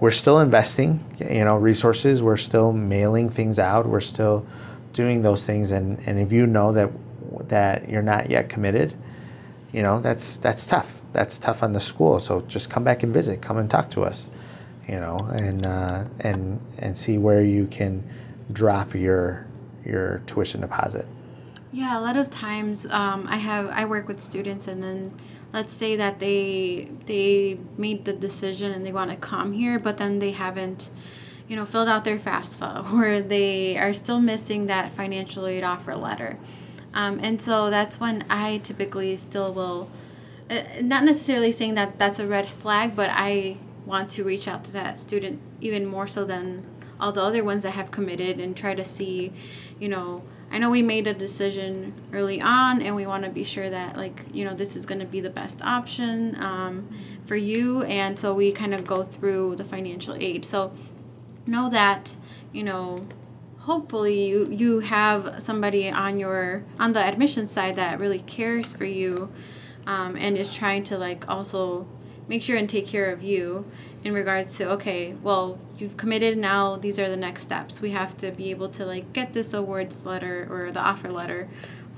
we're 0.01 0.11
still 0.11 0.41
investing, 0.41 1.01
you 1.19 1.45
know, 1.45 1.57
resources. 1.57 2.23
We're 2.23 2.37
still 2.39 2.73
mailing 2.73 3.29
things 3.31 3.59
out. 3.59 3.87
We're 3.87 4.01
still 4.01 4.47
doing 4.95 5.23
those 5.23 5.45
things. 5.45 5.71
And, 5.71 5.99
and 6.07 6.19
if 6.19 6.33
you 6.33 6.47
know 6.47 6.73
that 6.73 6.91
that 7.49 7.89
you're 7.91 8.03
not 8.03 8.31
yet 8.31 8.49
committed, 8.49 8.95
you 9.77 9.83
know, 9.83 10.01
that's 10.01 10.39
that's 10.39 10.65
tough. 10.65 10.91
That's 11.13 11.39
tough 11.39 11.63
on 11.63 11.75
the 11.75 11.81
school. 11.81 12.19
So 12.19 12.41
just 12.41 12.71
come 12.71 12.83
back 12.83 13.03
and 13.03 13.13
visit. 13.13 13.43
Come 13.43 13.59
and 13.59 13.71
talk 13.71 13.91
to 13.91 14.05
us, 14.05 14.27
you 14.89 14.99
know, 14.99 15.19
and 15.19 15.67
uh, 15.67 16.05
and 16.19 16.59
and 16.79 16.97
see 16.97 17.19
where 17.19 17.43
you 17.43 17.67
can 17.67 18.03
drop 18.51 18.95
your 18.95 19.47
your 19.85 20.23
tuition 20.27 20.63
deposit. 20.63 21.07
Yeah, 21.73 21.99
a 21.99 22.01
lot 22.01 22.17
of 22.17 22.31
times 22.31 22.87
um, 22.87 23.27
I 23.29 23.37
have 23.37 23.69
I 23.69 23.85
work 23.85 24.09
with 24.09 24.19
students, 24.19 24.67
and 24.67 24.83
then 24.83 25.13
let's 25.53 25.75
say 25.75 25.97
that 25.97 26.21
they 26.21 26.89
they 27.05 27.59
made 27.77 28.07
the 28.07 28.15
decision 28.15 28.73
and 28.73 28.87
they 28.87 28.93
want 28.93 29.11
to 29.11 29.17
come 29.19 29.53
here, 29.53 29.79
but 29.79 29.99
then 29.99 30.21
they 30.21 30.31
haven't, 30.31 30.89
you 31.49 31.57
know, 31.57 31.67
filled 31.67 31.89
out 31.89 32.03
their 32.03 32.19
FAFSA, 32.19 32.93
or 32.95 33.21
they 33.21 33.77
are 33.77 33.93
still 33.93 34.21
missing 34.21 34.69
that 34.69 34.93
financial 34.93 35.47
aid 35.47 35.65
offer 35.65 35.95
letter, 35.95 36.39
um, 36.97 37.21
and 37.23 37.41
so 37.41 37.69
that's 37.69 38.01
when 38.01 38.25
I 38.31 38.57
typically 38.59 39.19
still 39.19 39.53
will, 39.53 39.91
uh, 40.49 40.63
not 40.81 41.05
necessarily 41.05 41.53
saying 41.53 41.75
that 41.75 41.99
that's 41.99 42.19
a 42.21 42.27
red 42.27 42.49
flag, 42.63 42.97
but 42.97 43.11
I 43.13 43.59
want 43.85 44.09
to 44.13 44.25
reach 44.25 44.49
out 44.49 44.65
to 44.65 44.73
that 44.73 44.99
student 44.99 45.39
even 45.61 45.85
more 45.85 46.07
so 46.07 46.25
than 46.25 46.67
all 46.99 47.13
the 47.13 47.21
other 47.21 47.45
ones 47.45 47.65
that 47.65 47.73
have 47.73 47.91
committed 47.91 48.41
and 48.41 48.57
try 48.57 48.75
to 48.75 48.83
see, 48.83 49.31
you 49.79 49.91
know, 49.91 50.23
I 50.51 50.57
know 50.57 50.71
we 50.71 50.81
made 50.81 51.07
a 51.07 51.13
decision 51.13 51.93
early 52.15 52.41
on 52.41 52.81
and 52.81 52.97
we 52.97 53.07
want 53.07 53.25
to 53.25 53.31
be 53.31 53.45
sure 53.45 53.69
that 53.69 53.99
like, 53.99 54.25
you 54.33 54.47
know, 54.47 54.55
this 54.55 54.75
is 54.75 54.87
going 54.87 55.01
to 55.01 55.07
be 55.07 55.21
the 55.21 55.29
best 55.29 55.61
option 55.61 56.35
um, 56.43 56.89
for 57.27 57.37
you 57.37 57.83
and 57.83 58.19
so 58.19 58.33
we 58.33 58.53
kind 58.53 58.73
of 58.73 58.87
go 58.87 59.03
through 59.03 59.57
the 59.57 59.65
financial 59.65 60.17
aid. 60.19 60.47
So 60.47 60.73
know 61.45 61.69
that, 61.69 62.17
you 62.55 62.63
know, 62.63 63.07
hopefully 63.67 64.29
you 64.29 64.49
you 64.51 64.79
have 64.79 65.43
somebody 65.43 65.91
on 65.91 66.21
your 66.21 66.63
on 66.79 66.93
the 66.93 67.01
admission 67.01 67.47
side 67.49 67.77
that 67.77 67.99
really 67.99 68.21
cares 68.21 68.73
for 68.73 68.85
you 68.85 69.29
um, 69.89 70.17
and 70.17 70.37
is 70.37 70.49
trying 70.49 70.85
to 70.85 70.97
like 70.97 71.29
also 71.29 71.87
make 72.29 72.43
sure 72.43 72.57
and 72.57 72.71
take 72.71 72.87
care 72.87 73.13
of 73.13 73.25
you 73.25 73.65
in 74.05 74.15
regards 74.15 74.57
to 74.57 74.71
okay 74.71 75.15
well 75.21 75.59
you've 75.79 75.97
committed 75.97 76.39
now 76.39 76.77
these 76.77 76.99
are 76.99 77.09
the 77.09 77.17
next 77.17 77.43
steps. 77.43 77.81
We 77.81 77.91
have 77.91 78.17
to 78.19 78.31
be 78.31 78.51
able 78.51 78.69
to 78.71 78.87
like 78.87 79.13
get 79.13 79.33
this 79.33 79.53
awards 79.53 80.07
letter 80.07 80.47
or 80.49 80.71
the 80.71 80.81
offer 80.81 81.11
letter 81.11 81.49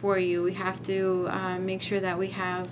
for 0.00 0.18
you. 0.18 0.42
We 0.42 0.54
have 0.54 0.82
to 0.84 1.26
uh, 1.28 1.58
make 1.58 1.82
sure 1.82 2.00
that 2.00 2.18
we 2.18 2.28
have 2.28 2.68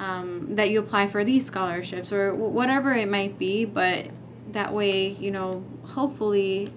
um, 0.00 0.54
that 0.56 0.70
you 0.70 0.78
apply 0.80 1.08
for 1.08 1.24
these 1.24 1.44
scholarships 1.44 2.12
or 2.12 2.32
wh- 2.32 2.54
whatever 2.54 2.94
it 2.94 3.08
might 3.08 3.38
be 3.38 3.64
but 3.64 4.06
that 4.52 4.72
way 4.72 5.08
you 5.08 5.32
know 5.32 5.64
hopefully 5.82 6.72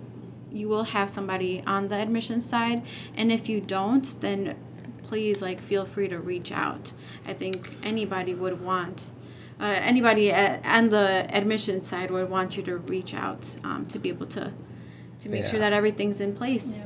you 0.51 0.67
will 0.67 0.83
have 0.83 1.09
somebody 1.09 1.63
on 1.65 1.87
the 1.87 1.95
admission 1.95 2.41
side. 2.41 2.83
And 3.15 3.31
if 3.31 3.49
you 3.49 3.61
don't 3.61 4.19
then 4.21 4.55
please 5.03 5.41
like 5.41 5.61
feel 5.61 5.85
free 5.85 6.07
to 6.07 6.19
reach 6.19 6.51
out. 6.51 6.91
I 7.25 7.33
think 7.33 7.69
anybody 7.83 8.33
would 8.33 8.61
want 8.61 9.03
uh, 9.59 9.65
anybody 9.65 10.31
at, 10.31 10.65
on 10.65 10.89
the 10.89 11.27
admission 11.29 11.83
side 11.83 12.09
would 12.09 12.29
want 12.29 12.57
you 12.57 12.63
to 12.63 12.77
reach 12.77 13.13
out 13.13 13.47
um, 13.63 13.85
to 13.87 13.99
be 13.99 14.09
able 14.09 14.25
to 14.27 14.51
to 15.19 15.29
make 15.29 15.45
sure 15.45 15.59
that 15.59 15.71
everything's 15.71 16.19
in 16.19 16.35
place. 16.35 16.79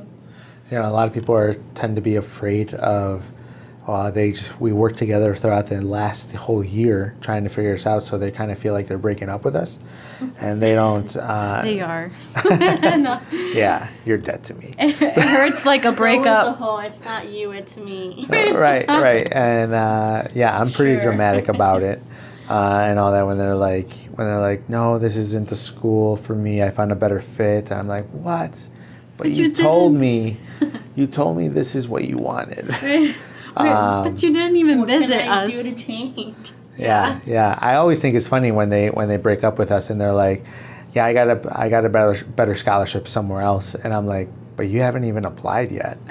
You 0.70 0.78
know, 0.78 0.86
a 0.86 0.92
lot 0.92 1.08
of 1.08 1.14
people 1.14 1.34
are 1.34 1.54
tend 1.74 1.96
to 1.96 2.02
be 2.02 2.16
afraid 2.16 2.74
of. 2.74 3.24
Uh, 3.86 4.10
they 4.10 4.32
just, 4.32 4.60
we 4.60 4.72
work 4.72 4.96
together 4.96 5.34
throughout 5.36 5.68
the 5.68 5.80
last 5.80 6.32
whole 6.32 6.64
year 6.64 7.14
trying 7.20 7.44
to 7.44 7.48
figure 7.48 7.72
this 7.72 7.86
out, 7.86 8.02
so 8.02 8.18
they 8.18 8.32
kind 8.32 8.50
of 8.50 8.58
feel 8.58 8.72
like 8.72 8.88
they're 8.88 8.98
breaking 8.98 9.28
up 9.28 9.44
with 9.44 9.54
us, 9.54 9.78
and 10.40 10.60
they 10.60 10.74
don't. 10.74 11.16
Uh, 11.16 11.60
they 11.62 11.80
are 11.80 12.10
no. 12.50 13.20
Yeah, 13.30 13.88
you're 14.04 14.18
dead 14.18 14.42
to 14.44 14.54
me. 14.54 14.74
it 14.78 14.92
hurts 15.18 15.64
like 15.64 15.84
a 15.84 15.92
breakup 15.92 16.48
is 16.48 16.58
the 16.58 16.64
whole, 16.64 16.78
it's 16.80 17.00
not 17.04 17.28
you, 17.28 17.52
it's 17.52 17.76
me. 17.76 18.26
right, 18.28 18.88
right, 18.88 19.32
and 19.32 19.72
uh, 19.72 20.24
yeah, 20.34 20.58
I'm 20.58 20.72
pretty 20.72 20.94
Sure. 20.96 21.02
dramatic 21.10 21.48
about 21.48 21.84
it, 21.84 22.02
uh, 22.50 22.86
and 22.88 22.98
all 22.98 23.12
that. 23.12 23.24
When 23.24 23.38
they're 23.38 23.54
like, 23.54 23.92
when 24.16 24.26
they're 24.26 24.40
like, 24.40 24.68
no, 24.68 24.98
this 24.98 25.14
isn't 25.14 25.48
the 25.48 25.56
school 25.56 26.16
for 26.16 26.34
me. 26.34 26.60
I 26.60 26.70
found 26.70 26.90
a 26.90 26.96
better 26.96 27.20
fit. 27.20 27.70
I'm 27.70 27.86
like, 27.86 28.06
what? 28.10 28.50
But, 29.16 29.28
But 29.28 29.30
you, 29.30 29.44
you 29.44 29.52
told 29.54 29.94
me, 29.94 30.38
you 30.96 31.06
told 31.06 31.36
me 31.36 31.46
this 31.48 31.76
is 31.76 31.86
what 31.86 32.04
you 32.04 32.18
wanted. 32.18 32.74
Wait, 33.58 33.70
Um, 33.70 34.04
but 34.12 34.22
you 34.22 34.32
didn't 34.32 34.56
even 34.56 34.80
what 34.80 34.88
visit 34.88 35.20
can 35.20 35.28
I 35.28 35.44
us 35.46 35.52
do 35.52 35.62
to 35.62 35.74
change? 35.74 36.52
Yeah, 36.76 37.20
yeah. 37.24 37.58
I 37.58 37.76
always 37.76 38.00
think 38.00 38.16
it's 38.16 38.28
funny 38.28 38.52
when 38.52 38.68
they 38.68 38.88
when 38.88 39.08
they 39.08 39.16
break 39.16 39.44
up 39.44 39.58
with 39.58 39.70
us 39.70 39.88
and 39.88 39.98
they're 40.00 40.12
like, 40.12 40.44
"Yeah, 40.92 41.06
I 41.06 41.14
got 41.14 41.28
a 41.28 41.52
I 41.58 41.68
got 41.70 41.84
a 41.84 41.88
better 41.88 42.22
better 42.24 42.54
scholarship 42.54 43.08
somewhere 43.08 43.40
else," 43.40 43.74
and 43.74 43.94
I'm 43.94 44.06
like, 44.06 44.28
"But 44.56 44.68
you 44.68 44.80
haven't 44.80 45.04
even 45.04 45.24
applied 45.24 45.70
yet." 45.70 45.96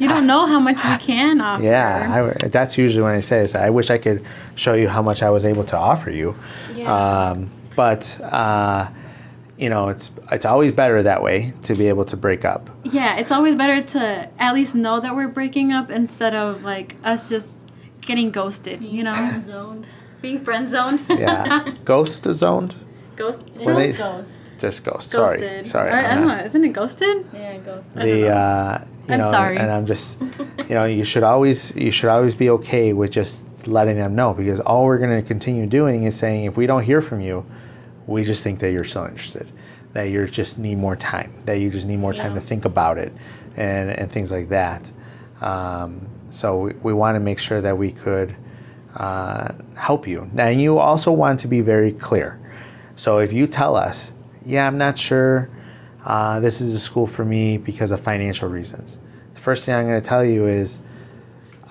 you 0.00 0.08
don't 0.08 0.26
know 0.26 0.46
how 0.46 0.58
much 0.58 0.82
we 0.82 0.96
can 0.98 1.40
offer. 1.40 1.62
Yeah, 1.62 2.32
I, 2.42 2.48
that's 2.48 2.76
usually 2.76 3.04
when 3.04 3.14
I 3.14 3.20
say 3.20 3.40
this. 3.40 3.54
I 3.54 3.70
wish 3.70 3.90
I 3.90 3.98
could 3.98 4.24
show 4.56 4.74
you 4.74 4.88
how 4.88 5.02
much 5.02 5.22
I 5.22 5.30
was 5.30 5.44
able 5.44 5.64
to 5.66 5.76
offer 5.78 6.10
you. 6.10 6.34
Yeah. 6.74 6.92
Um, 7.30 7.50
but 7.76 8.20
uh, 8.20 8.88
you 9.56 9.68
know, 9.70 9.88
it's 9.88 10.10
it's 10.32 10.44
always 10.46 10.72
better 10.72 11.02
that 11.02 11.22
way 11.22 11.52
to 11.62 11.74
be 11.74 11.88
able 11.88 12.04
to 12.06 12.16
break 12.16 12.44
up. 12.44 12.70
Yeah, 12.84 13.16
it's 13.16 13.30
always 13.32 13.54
better 13.54 13.82
to 13.82 14.28
at 14.38 14.54
least 14.54 14.74
know 14.74 15.00
that 15.00 15.14
we're 15.14 15.28
breaking 15.28 15.72
up 15.72 15.90
instead 15.90 16.34
of 16.34 16.62
like 16.62 16.96
us 17.04 17.28
just 17.28 17.56
getting 18.00 18.30
ghosted, 18.30 18.82
you 18.82 19.02
know? 19.04 19.14
Friend 19.14 19.42
Zoned. 19.42 19.86
Being 20.20 20.42
friend 20.42 20.66
zoned. 20.68 21.04
Yeah, 21.08 21.74
ghost 21.84 22.24
zoned. 22.24 22.74
Ghost 23.16 23.42
When 23.54 23.76
they- 23.76 23.92
ghost. 23.92 24.32
Just 24.58 24.84
ghost. 24.84 25.10
Sorry, 25.10 25.38
ghosted. 25.40 25.66
sorry. 25.66 25.90
Or, 25.90 25.94
I 25.94 26.14
don't 26.14 26.28
know, 26.28 26.38
isn't 26.44 26.64
it 26.64 26.68
ghosted? 26.72 27.26
Yeah, 27.34 27.58
ghost. 27.58 27.90
I 27.94 27.98
don't 27.98 28.08
the 28.08 28.20
know. 28.22 28.28
uh, 28.28 28.84
you 29.08 29.14
I'm 29.14 29.20
know, 29.20 29.30
sorry. 29.30 29.56
and 29.58 29.70
I'm 29.70 29.84
just, 29.84 30.18
you 30.58 30.64
know, 30.70 30.84
you 30.84 31.04
should 31.04 31.24
always 31.24 31.74
you 31.76 31.90
should 31.90 32.08
always 32.08 32.34
be 32.34 32.48
okay 32.50 32.92
with 32.94 33.10
just 33.10 33.66
letting 33.66 33.96
them 33.96 34.14
know 34.14 34.32
because 34.32 34.60
all 34.60 34.84
we're 34.86 34.98
going 34.98 35.20
to 35.20 35.26
continue 35.26 35.66
doing 35.66 36.04
is 36.04 36.16
saying 36.16 36.44
if 36.44 36.56
we 36.56 36.66
don't 36.66 36.82
hear 36.84 37.02
from 37.02 37.20
you, 37.20 37.44
we 38.06 38.24
just 38.24 38.42
think 38.42 38.60
that 38.60 38.70
you're 38.72 38.84
still 38.84 39.04
interested, 39.04 39.46
that 39.92 40.04
you 40.04 40.26
just 40.26 40.58
need 40.58 40.76
more 40.78 40.96
time, 40.96 41.32
that 41.46 41.58
you 41.60 41.70
just 41.70 41.86
need 41.86 41.98
more 41.98 42.12
time 42.14 42.34
Yeah. 42.34 42.40
to 42.40 42.46
think 42.46 42.64
about 42.64 42.98
it, 42.98 43.12
and 43.56 43.90
and 43.90 44.10
things 44.12 44.30
like 44.32 44.48
that. 44.50 44.90
Um, 45.40 46.08
so 46.30 46.58
we, 46.58 46.72
we 46.82 46.92
want 46.92 47.16
to 47.16 47.20
make 47.20 47.38
sure 47.38 47.60
that 47.60 47.76
we 47.78 47.92
could 47.92 48.34
uh, 48.96 49.52
help 49.74 50.06
you. 50.08 50.28
Now 50.32 50.48
you 50.48 50.78
also 50.78 51.12
want 51.12 51.40
to 51.40 51.48
be 51.48 51.60
very 51.60 51.92
clear. 51.92 52.38
So 52.96 53.18
if 53.18 53.32
you 53.32 53.46
tell 53.46 53.76
us, 53.76 54.12
yeah, 54.44 54.66
I'm 54.66 54.78
not 54.78 54.96
sure 54.98 55.48
uh, 56.04 56.40
this 56.40 56.60
is 56.60 56.74
a 56.74 56.80
school 56.80 57.06
for 57.06 57.24
me 57.24 57.58
because 57.58 57.90
of 57.90 58.00
financial 58.00 58.48
reasons, 58.48 58.98
the 59.34 59.40
first 59.40 59.64
thing 59.64 59.74
I'm 59.74 59.86
going 59.86 60.00
to 60.00 60.06
tell 60.06 60.24
you 60.24 60.46
is, 60.46 60.78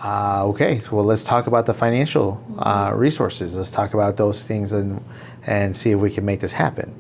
uh, 0.04 0.48
okay, 0.48 0.82
so 0.82 0.98
well, 0.98 1.06
let's 1.06 1.24
talk 1.24 1.48
about 1.48 1.66
the 1.66 1.74
financial 1.74 2.44
uh, 2.60 2.92
resources. 2.94 3.56
Let's 3.56 3.72
talk 3.72 3.94
about 3.94 4.18
those 4.18 4.44
things 4.44 4.72
and 4.74 5.04
and 5.46 5.76
see 5.78 5.92
if 5.92 6.00
we 6.00 6.12
can 6.12 6.26
make 6.26 6.42
this 6.42 6.54
happen. 6.54 6.94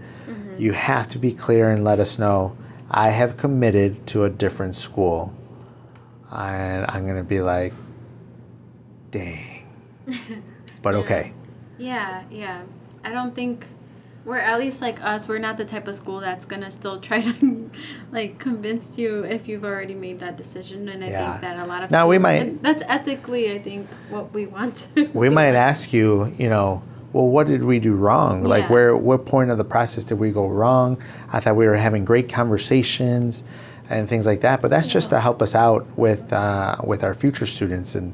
You 0.57 0.71
have 0.73 1.09
to 1.09 1.19
be 1.19 1.33
clear 1.33 1.69
and 1.69 1.83
let 1.83 1.99
us 1.99 2.19
know. 2.19 2.55
I 2.89 3.09
have 3.09 3.37
committed 3.37 4.07
to 4.07 4.23
a 4.25 4.29
different 4.29 4.75
school, 4.75 5.33
and 6.31 6.85
I'm 6.87 7.03
going 7.05 7.17
to 7.17 7.23
be 7.23 7.41
like, 7.41 7.73
dang, 9.11 9.65
but 10.81 10.95
okay. 10.95 11.33
Yeah, 11.77 12.23
yeah. 12.31 12.63
I 13.03 13.11
don't 13.11 13.35
think 13.35 13.65
we're 14.25 14.37
at 14.37 14.59
least 14.59 14.81
like 14.81 15.03
us, 15.03 15.27
we're 15.27 15.37
not 15.39 15.57
the 15.57 15.65
type 15.65 15.87
of 15.87 15.95
school 15.95 16.19
that's 16.21 16.45
gonna 16.45 16.71
still 16.71 16.99
try 16.99 17.21
to 17.21 17.69
like 18.11 18.39
convince 18.39 18.97
you 18.97 19.23
if 19.23 19.47
you've 19.47 19.65
already 19.65 19.93
made 19.95 20.19
that 20.21 20.37
decision. 20.37 20.87
And 20.89 21.03
I 21.03 21.09
Yeah. 21.09 21.31
think 21.31 21.41
that 21.41 21.59
a 21.59 21.65
lot 21.65 21.83
of 21.83 21.91
Now, 21.91 22.07
we 22.07 22.17
might- 22.17 22.61
that's 22.63 22.83
ethically 22.87 23.51
I 23.51 23.59
think 23.59 23.87
what 24.09 24.33
we 24.33 24.45
want. 24.45 24.87
to 24.95 25.05
we 25.13 25.29
might 25.29 25.55
ask 25.55 25.91
you, 25.93 26.33
you 26.37 26.49
know, 26.49 26.81
well, 27.11 27.27
what 27.27 27.45
did 27.47 27.63
we 27.63 27.77
do 27.79 27.93
wrong? 27.93 28.43
Like, 28.43 28.69
where, 28.71 28.95
what 28.97 29.27
point 29.27 29.51
of 29.51 29.59
the 29.59 29.63
process 29.63 30.03
did 30.03 30.17
we 30.17 30.31
go 30.31 30.47
wrong? 30.47 30.97
I 31.31 31.41
thought 31.41 31.55
we 31.55 31.67
were 31.67 31.75
having 31.75 32.05
great 32.05 32.27
conversations 32.33 33.43
and 33.87 34.09
things 34.09 34.25
like 34.25 34.41
that. 34.41 34.61
But 34.61 34.71
that's 34.71 34.87
just 34.87 35.09
to 35.11 35.19
help 35.19 35.41
us 35.43 35.53
out 35.53 35.85
with 35.95 36.33
uh, 36.33 36.77
with 36.83 37.03
our 37.03 37.13
future 37.13 37.45
students 37.45 37.93
and 37.95 38.13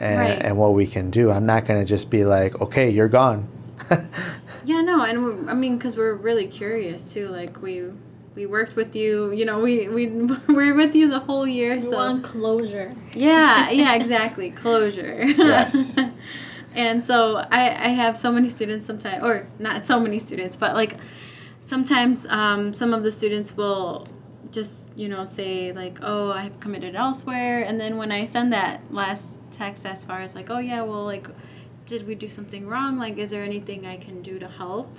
and, 0.00 0.20
Right. 0.20 0.38
and 0.40 0.56
what 0.56 0.72
we 0.74 0.86
can 0.86 1.10
do. 1.10 1.30
I'm 1.30 1.44
not 1.44 1.66
going 1.66 1.80
to 1.80 1.84
just 1.84 2.08
be 2.08 2.24
like, 2.24 2.58
okay, 2.62 2.88
you're 2.90 3.08
gone. 3.08 3.48
Yeah, 4.68 4.82
no, 4.82 5.00
and 5.00 5.24
we, 5.24 5.48
I 5.48 5.54
mean, 5.54 5.78
because 5.78 5.96
we're 5.96 6.12
really 6.12 6.46
curious 6.46 7.10
too. 7.10 7.28
Like 7.30 7.62
we 7.62 7.90
we 8.34 8.44
worked 8.44 8.76
with 8.76 8.94
you, 8.94 9.32
you 9.32 9.46
know, 9.46 9.60
we 9.60 9.88
we 9.88 10.08
we're 10.48 10.74
with 10.74 10.94
you 10.94 11.08
the 11.08 11.20
whole 11.20 11.48
year. 11.48 11.76
You 11.76 11.80
so 11.80 11.96
want 11.96 12.22
closure. 12.22 12.94
yeah, 13.14 13.70
yeah, 13.82 13.94
exactly, 13.94 14.50
closure. 14.50 15.24
Yes. 15.24 15.98
and 16.74 17.02
so 17.02 17.36
I 17.36 17.62
I 17.86 17.88
have 17.94 18.18
so 18.18 18.30
many 18.30 18.50
students 18.50 18.86
sometimes, 18.86 19.24
or 19.24 19.46
not 19.58 19.86
so 19.86 19.98
many 19.98 20.18
students, 20.18 20.54
but 20.54 20.74
like 20.74 20.98
sometimes 21.64 22.26
um, 22.28 22.74
some 22.74 22.92
of 22.92 23.02
the 23.02 23.10
students 23.10 23.56
will 23.56 24.06
just 24.50 24.86
you 24.96 25.08
know 25.08 25.24
say 25.24 25.72
like 25.72 25.98
oh 26.00 26.30
i 26.30 26.40
have 26.40 26.58
committed 26.58 26.94
elsewhere 26.94 27.64
and 27.64 27.78
then 27.78 27.98
when 27.98 28.10
i 28.10 28.24
send 28.24 28.50
that 28.50 28.80
last 28.90 29.38
text 29.50 29.84
as 29.84 30.06
far 30.06 30.22
as 30.22 30.34
like 30.34 30.48
oh 30.48 30.58
yeah 30.58 30.80
well 30.80 31.04
like 31.04 31.26
did 31.88 32.06
we 32.06 32.14
do 32.14 32.28
something 32.28 32.66
wrong? 32.66 32.98
Like 32.98 33.18
is 33.18 33.30
there 33.30 33.42
anything 33.42 33.86
i 33.86 33.96
can 33.96 34.22
do 34.22 34.38
to 34.38 34.48
help? 34.48 34.94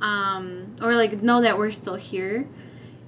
Um, 0.00 0.76
or 0.82 0.94
like 0.94 1.22
know 1.22 1.42
that 1.42 1.56
we're 1.58 1.72
still 1.72 1.96
here. 1.96 2.46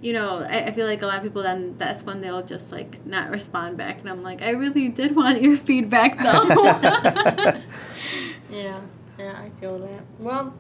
You 0.01 0.13
know 0.13 0.47
I, 0.49 0.67
I 0.67 0.75
feel 0.75 0.87
like 0.87 1.03
a 1.03 1.07
lot 1.07 1.19
of 1.19 1.23
people 1.23 1.43
then 1.43 1.77
that's 1.79 2.03
when 2.03 2.21
they'll 2.21 2.45
just 2.45 2.73
like 2.73 3.05
not 3.07 3.31
respond 3.31 3.77
back. 3.77 4.01
And 4.01 4.09
i'm 4.09 4.23
like 4.23 4.43
i 4.43 4.51
really 4.51 4.89
did 4.89 5.15
want 5.15 5.43
your 5.43 5.57
feedback 5.69 6.19
though. 6.19 7.63
Yeah, 8.51 8.81
yeah, 9.19 9.33
I 9.37 9.51
feel 9.61 9.79
that. 9.79 10.03
Well, 10.19 10.55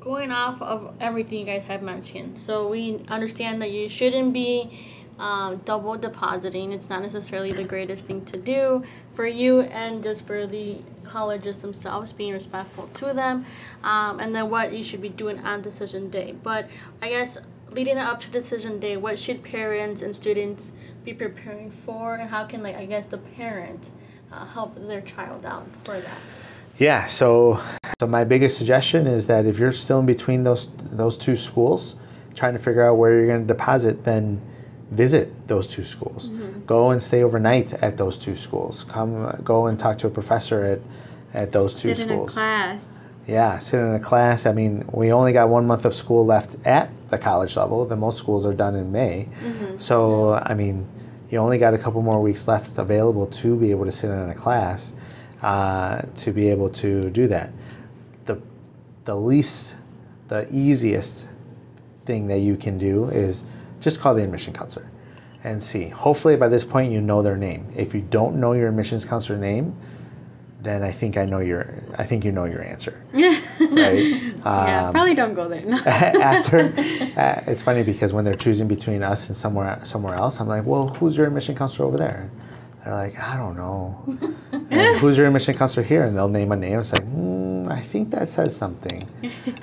going 0.00 0.30
off 0.30 0.62
of 0.62 0.94
everything 1.00 1.40
you 1.40 1.46
guys 1.46 1.64
have 1.64 1.82
mentioned, 1.82 2.38
so 2.38 2.68
we 2.68 3.04
understand 3.08 3.60
that 3.62 3.72
you 3.72 3.88
shouldn't 3.88 4.32
be 4.32 4.86
um, 5.18 5.60
double 5.64 5.96
depositing. 5.96 6.72
It's 6.72 6.88
not 6.88 7.02
necessarily 7.02 7.52
the 7.52 7.64
greatest 7.64 8.06
thing 8.06 8.24
to 8.26 8.36
do 8.36 8.84
for 9.14 9.26
you 9.26 9.62
and 9.62 10.02
just 10.02 10.26
for 10.26 10.46
the 10.46 10.78
colleges 11.04 11.60
themselves, 11.62 12.12
being 12.12 12.32
respectful 12.32 12.86
to 12.88 13.12
them, 13.12 13.46
um, 13.82 14.20
and 14.20 14.34
then 14.34 14.50
what 14.50 14.72
you 14.72 14.82
should 14.82 15.02
be 15.02 15.08
doing 15.08 15.38
on 15.40 15.62
decision 15.62 16.10
day. 16.10 16.34
But 16.42 16.68
I 17.02 17.08
guess 17.08 17.38
leading 17.70 17.98
up 17.98 18.20
to 18.20 18.30
decision 18.30 18.80
day, 18.80 18.96
what 18.96 19.18
should 19.18 19.42
parents 19.42 20.02
and 20.02 20.14
students 20.14 20.72
be 21.04 21.12
preparing 21.12 21.70
for, 21.70 22.14
and 22.14 22.28
how 22.28 22.44
can 22.44 22.62
like 22.62 22.76
I 22.76 22.86
guess 22.86 23.06
the 23.06 23.18
parent 23.18 23.90
uh, 24.32 24.44
help 24.46 24.74
their 24.88 25.02
child 25.02 25.44
out 25.44 25.66
for 25.84 26.00
that? 26.00 26.18
Yeah, 26.78 27.06
so 27.06 27.60
so 28.00 28.06
my 28.06 28.24
biggest 28.24 28.58
suggestion 28.58 29.06
is 29.06 29.28
that 29.28 29.46
if 29.46 29.58
you're 29.58 29.72
still 29.72 30.00
in 30.00 30.06
between 30.06 30.42
those 30.42 30.68
those 30.90 31.16
two 31.18 31.36
schools, 31.36 31.96
trying 32.34 32.54
to 32.54 32.58
figure 32.58 32.82
out 32.82 32.94
where 32.96 33.16
you're 33.16 33.26
going 33.26 33.46
to 33.46 33.46
deposit, 33.46 34.04
then 34.04 34.40
visit 34.90 35.48
those 35.48 35.66
two 35.66 35.84
schools. 35.84 36.28
Go 36.66 36.90
and 36.90 37.02
stay 37.02 37.22
overnight 37.22 37.72
at 37.74 37.96
those 37.96 38.16
two 38.16 38.36
schools. 38.36 38.84
Come 38.84 39.40
go 39.44 39.66
and 39.66 39.78
talk 39.78 39.98
to 39.98 40.06
a 40.06 40.10
professor 40.10 40.64
at 40.64 40.80
at 41.32 41.52
those 41.52 41.74
two 41.74 41.94
sit 41.94 42.00
in 42.00 42.10
a 42.10 42.14
schools. 42.14 42.32
class 42.32 43.04
Yeah, 43.26 43.58
sit 43.58 43.80
in 43.80 43.94
a 43.94 44.00
class. 44.00 44.46
I 44.46 44.52
mean, 44.52 44.84
we 44.92 45.12
only 45.12 45.32
got 45.32 45.48
one 45.48 45.66
month 45.66 45.84
of 45.84 45.94
school 45.94 46.26
left 46.26 46.56
at 46.64 46.90
the 47.10 47.18
college 47.18 47.56
level. 47.56 47.86
The 47.86 47.96
most 47.96 48.18
schools 48.18 48.44
are 48.44 48.52
done 48.52 48.74
in 48.76 48.92
May. 48.92 49.28
So, 49.78 50.34
I 50.34 50.54
mean, 50.54 50.86
you 51.30 51.38
only 51.38 51.58
got 51.58 51.74
a 51.74 51.78
couple 51.78 52.02
more 52.02 52.20
weeks 52.20 52.46
left 52.46 52.78
available 52.78 53.26
to 53.26 53.56
be 53.56 53.70
able 53.70 53.86
to 53.86 53.92
sit 53.92 54.10
in 54.10 54.30
a 54.30 54.34
class 54.34 54.92
uh, 55.42 56.02
to 56.16 56.32
be 56.32 56.50
able 56.50 56.70
to 56.70 57.10
do 57.10 57.28
that. 57.28 57.50
The, 58.26 58.40
the 59.04 59.16
least, 59.16 59.74
the 60.28 60.46
easiest 60.50 61.26
thing 62.04 62.28
that 62.28 62.38
you 62.38 62.56
can 62.56 62.78
do 62.78 63.06
is 63.06 63.42
just 63.84 64.00
call 64.00 64.14
the 64.14 64.24
admission 64.24 64.54
counselor 64.54 64.90
and 65.44 65.62
see. 65.62 65.88
Hopefully, 65.88 66.36
by 66.36 66.48
this 66.48 66.64
point, 66.64 66.90
you 66.90 67.02
know 67.02 67.22
their 67.22 67.36
name. 67.36 67.68
If 67.76 67.94
you 67.94 68.00
don't 68.00 68.36
know 68.36 68.54
your 68.54 68.68
admissions 68.68 69.04
counselor 69.04 69.38
name, 69.38 69.76
then 70.62 70.82
I 70.82 70.90
think 70.90 71.18
I 71.18 71.26
know 71.26 71.40
your 71.40 71.74
I 71.98 72.06
think 72.06 72.24
you 72.24 72.32
know 72.32 72.46
your 72.46 72.62
answer. 72.62 73.00
yeah 73.12 73.38
Um, 74.42 74.92
probably 74.92 75.14
don't 75.14 75.34
go 75.34 75.48
there 75.48 75.64
no. 75.64 75.76
After, 75.86 76.58
uh, 77.16 77.42
it's 77.46 77.62
funny 77.62 77.82
because 77.82 78.14
when 78.14 78.24
they're 78.24 78.34
choosing 78.34 78.68
between 78.68 79.02
us 79.02 79.28
and 79.28 79.36
somewhere 79.36 79.78
somewhere 79.84 80.14
else, 80.14 80.40
I'm 80.40 80.48
like, 80.48 80.64
well, 80.64 80.88
who's 80.88 81.16
your 81.16 81.26
admission 81.26 81.54
counselor 81.54 81.86
over 81.88 81.98
there? 81.98 82.30
They're 82.82 82.94
like, 82.94 83.18
I 83.18 83.36
don't 83.36 83.56
know. 83.56 84.02
And 84.70 84.98
who's 84.98 85.16
your 85.18 85.26
admission 85.26 85.56
counselor 85.56 85.84
here? 85.84 86.04
And 86.04 86.16
they'll 86.16 86.28
name 86.28 86.52
a 86.52 86.56
name. 86.56 86.80
It's 86.80 86.92
like, 86.92 87.04
mm, 87.04 87.70
I 87.70 87.80
think 87.82 88.10
that 88.10 88.28
says 88.28 88.56
something. 88.56 89.08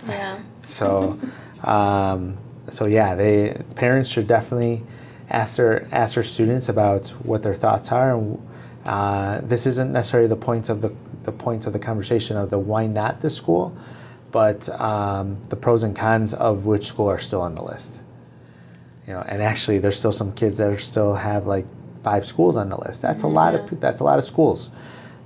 Yeah. 0.08 0.40
So, 0.68 1.20
um, 1.64 2.38
so 2.70 2.86
yeah, 2.86 3.16
they 3.16 3.62
parents 3.76 4.10
should 4.10 4.28
definitely 4.28 4.84
ask 5.30 5.58
their 5.58 5.88
ask 5.92 6.16
their 6.16 6.24
students 6.24 6.70
about 6.70 7.10
what 7.24 7.44
their 7.44 7.56
thoughts 7.56 7.92
are. 7.92 8.16
And 8.16 8.48
uh, 8.86 9.42
this 9.44 9.66
isn't 9.66 9.92
necessarily 9.92 10.28
the 10.28 10.36
point 10.36 10.70
of 10.70 10.82
the 10.82 10.94
the 11.24 11.32
point 11.32 11.68
of 11.68 11.74
the 11.74 11.80
conversation 11.80 12.38
of 12.38 12.50
the 12.50 12.60
why 12.60 12.88
not 12.88 13.22
this 13.22 13.36
school, 13.36 13.76
but 14.32 14.68
um, 14.80 15.38
the 15.50 15.56
pros 15.56 15.84
and 15.84 15.96
cons 15.96 16.34
of 16.34 16.66
which 16.66 16.88
school 16.88 17.10
are 17.10 17.20
still 17.20 17.42
on 17.42 17.56
the 17.56 17.64
list. 17.64 18.02
You 19.08 19.14
know, 19.14 19.22
and 19.22 19.42
actually, 19.42 19.80
there's 19.80 19.98
still 19.98 20.12
some 20.12 20.34
kids 20.34 20.58
that 20.60 20.70
are 20.70 20.80
still 20.80 21.14
have 21.14 21.48
like 21.48 21.66
five 22.04 22.26
schools 22.26 22.56
on 22.56 22.70
the 22.70 22.78
list. 22.78 23.02
That's 23.02 23.24
a 23.24 23.28
lot 23.28 23.56
of 23.56 23.80
that's 23.80 24.02
a 24.02 24.04
lot 24.04 24.20
of 24.20 24.26
schools. 24.26 24.70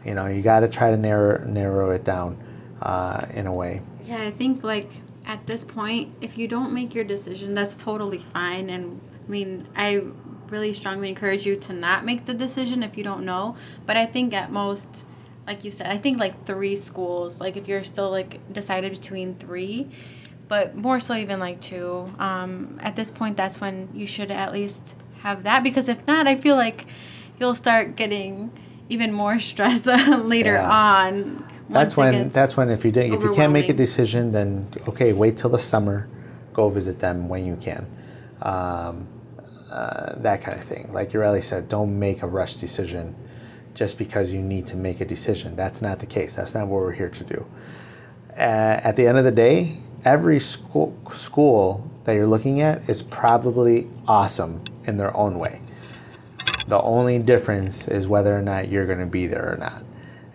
You 0.06 0.14
know, 0.14 0.28
you 0.28 0.42
got 0.42 0.62
to 0.62 0.68
try 0.68 0.92
to 0.92 0.98
narrow 0.98 1.44
narrow 1.46 1.92
it 1.92 2.04
down 2.04 2.38
uh, 2.82 3.26
in 3.34 3.48
a 3.48 3.54
way. 3.54 3.82
Yeah, 4.04 4.22
I 4.22 4.32
think 4.32 4.64
like 4.64 4.92
at 5.28 5.46
this 5.48 5.64
point, 5.64 6.14
if 6.22 6.38
you 6.38 6.48
don't 6.48 6.74
make 6.74 6.94
your 6.96 7.04
decision, 7.04 7.54
that's 7.56 7.76
totally 7.76 8.20
fine. 8.20 8.70
And 8.70 9.00
I 9.28 9.32
mean, 9.32 9.68
I 9.76 10.04
really 10.50 10.74
strongly 10.74 11.10
encourage 11.10 11.46
you 11.46 11.56
to 11.56 11.74
not 11.74 12.06
make 12.06 12.26
the 12.26 12.34
decision 12.34 12.84
if 12.84 12.98
you 12.98 13.04
don't 13.04 13.26
know. 13.26 13.56
But 13.86 13.98
I 13.98 14.06
think 14.06 14.34
at 14.34 14.52
most, 14.52 15.06
like 15.48 15.64
you 15.64 15.72
said, 15.72 15.88
I 15.88 15.98
think 15.98 16.20
like 16.20 16.46
three 16.46 16.76
schools, 16.76 17.40
like 17.40 17.58
if 17.58 17.68
you're 17.68 17.84
still 17.84 18.12
like 18.12 18.54
decided 18.54 18.92
between 18.92 19.36
three, 19.36 19.90
but 20.48 20.76
more 20.76 21.00
so 21.00 21.16
even 21.16 21.40
like 21.40 21.60
two, 21.62 22.12
um, 22.20 22.78
at 22.82 22.96
this 22.96 23.12
point, 23.12 23.38
that's 23.38 23.60
when 23.60 23.90
you 23.94 24.06
should 24.08 24.32
at 24.32 24.54
least 24.54 24.96
have 25.22 25.44
that. 25.44 25.64
Because 25.64 25.90
if 25.90 26.06
not, 26.08 26.28
I 26.28 26.36
feel 26.36 26.56
like 26.56 26.86
you'll 27.40 27.56
start 27.56 27.96
getting 27.96 28.52
even 28.90 29.12
more 29.12 29.40
stressed 29.52 29.86
later 30.10 30.54
Yeah. 30.54 30.70
on. 30.70 31.46
That's 31.70 31.98
when 31.98 32.30
that's 32.30 32.56
when 32.56 32.70
if 32.70 32.86
you 32.86 32.92
didn't 32.92 33.14
if 33.14 33.24
you 33.24 33.34
can't 33.34 33.54
make 33.54 33.70
a 33.70 33.74
decision, 33.74 34.32
then 34.32 34.68
okay, 34.88 35.14
wait 35.14 35.38
till 35.38 35.50
the 35.50 35.60
summer, 35.60 36.08
go 36.54 36.70
visit 36.70 37.00
them 37.00 37.28
when 37.28 37.46
you 37.46 37.56
can. 37.56 37.88
Um, 38.42 39.08
uh, 39.72 40.16
that 40.18 40.44
kind 40.44 40.60
of 40.60 40.64
thing. 40.68 40.92
Like 40.94 41.12
Ureli 41.12 41.44
said, 41.44 41.68
don't 41.68 41.98
make 41.98 42.22
a 42.22 42.28
rush 42.28 42.56
decision 42.56 43.16
just 43.74 43.98
because 43.98 44.32
you 44.32 44.42
need 44.42 44.68
to 44.68 44.78
make 44.78 45.02
a 45.02 45.06
decision. 45.06 45.56
That's 45.56 45.82
not 45.82 46.00
the 46.00 46.06
case. 46.06 46.36
That's 46.36 46.54
not 46.54 46.68
what 46.68 46.82
we're 46.82 46.92
here 46.92 47.10
to 47.10 47.24
do. 47.24 47.46
Uh, 48.32 48.80
at 48.84 48.96
the 48.96 49.08
end 49.08 49.18
of 49.18 49.26
the 49.26 49.32
day, 49.32 49.78
every 50.04 50.40
school 50.40 50.98
school 51.12 51.90
that 52.06 52.14
you're 52.14 52.28
looking 52.28 52.62
at 52.62 52.90
is 52.90 53.02
probably 53.02 53.88
awesome 54.08 54.64
in 54.86 54.98
their 54.98 55.16
own 55.16 55.40
way. 55.40 55.62
The 56.68 56.80
only 56.82 57.20
difference 57.20 57.88
is 57.88 58.08
whether 58.08 58.38
or 58.38 58.42
not 58.42 58.70
you're 58.70 58.86
going 58.86 59.00
to 59.00 59.06
be 59.06 59.28
there 59.28 59.54
or 59.54 59.58
not. 59.58 59.84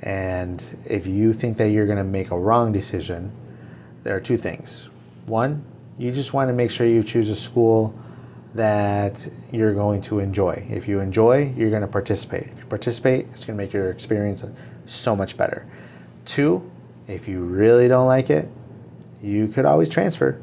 And 0.02 0.62
if 0.86 1.06
you 1.06 1.32
think 1.32 1.58
that 1.58 1.70
you're 1.70 1.86
going 1.86 1.98
to 1.98 2.04
make 2.04 2.30
a 2.30 2.38
wrong 2.38 2.72
decision, 2.72 3.32
there 4.02 4.16
are 4.16 4.20
two 4.20 4.36
things. 4.36 4.88
One, 5.26 5.64
you 5.98 6.10
just 6.12 6.32
want 6.32 6.48
to 6.48 6.54
make 6.54 6.70
sure 6.70 6.86
you 6.86 7.02
choose 7.04 7.28
a 7.28 7.36
school 7.36 7.94
that 8.54 9.28
you're 9.52 9.74
going 9.74 10.00
to 10.02 10.18
enjoy. 10.18 10.66
If 10.70 10.88
you 10.88 11.00
enjoy, 11.00 11.52
you're 11.56 11.70
going 11.70 11.82
to 11.82 11.88
participate. 11.88 12.44
If 12.44 12.58
you 12.58 12.64
participate, 12.64 13.26
it's 13.32 13.44
going 13.44 13.56
to 13.58 13.62
make 13.62 13.72
your 13.72 13.90
experience 13.90 14.42
so 14.86 15.14
much 15.14 15.36
better. 15.36 15.66
Two, 16.24 16.68
if 17.06 17.28
you 17.28 17.40
really 17.40 17.86
don't 17.88 18.06
like 18.06 18.30
it, 18.30 18.48
you 19.22 19.48
could 19.48 19.66
always 19.66 19.88
transfer. 19.88 20.40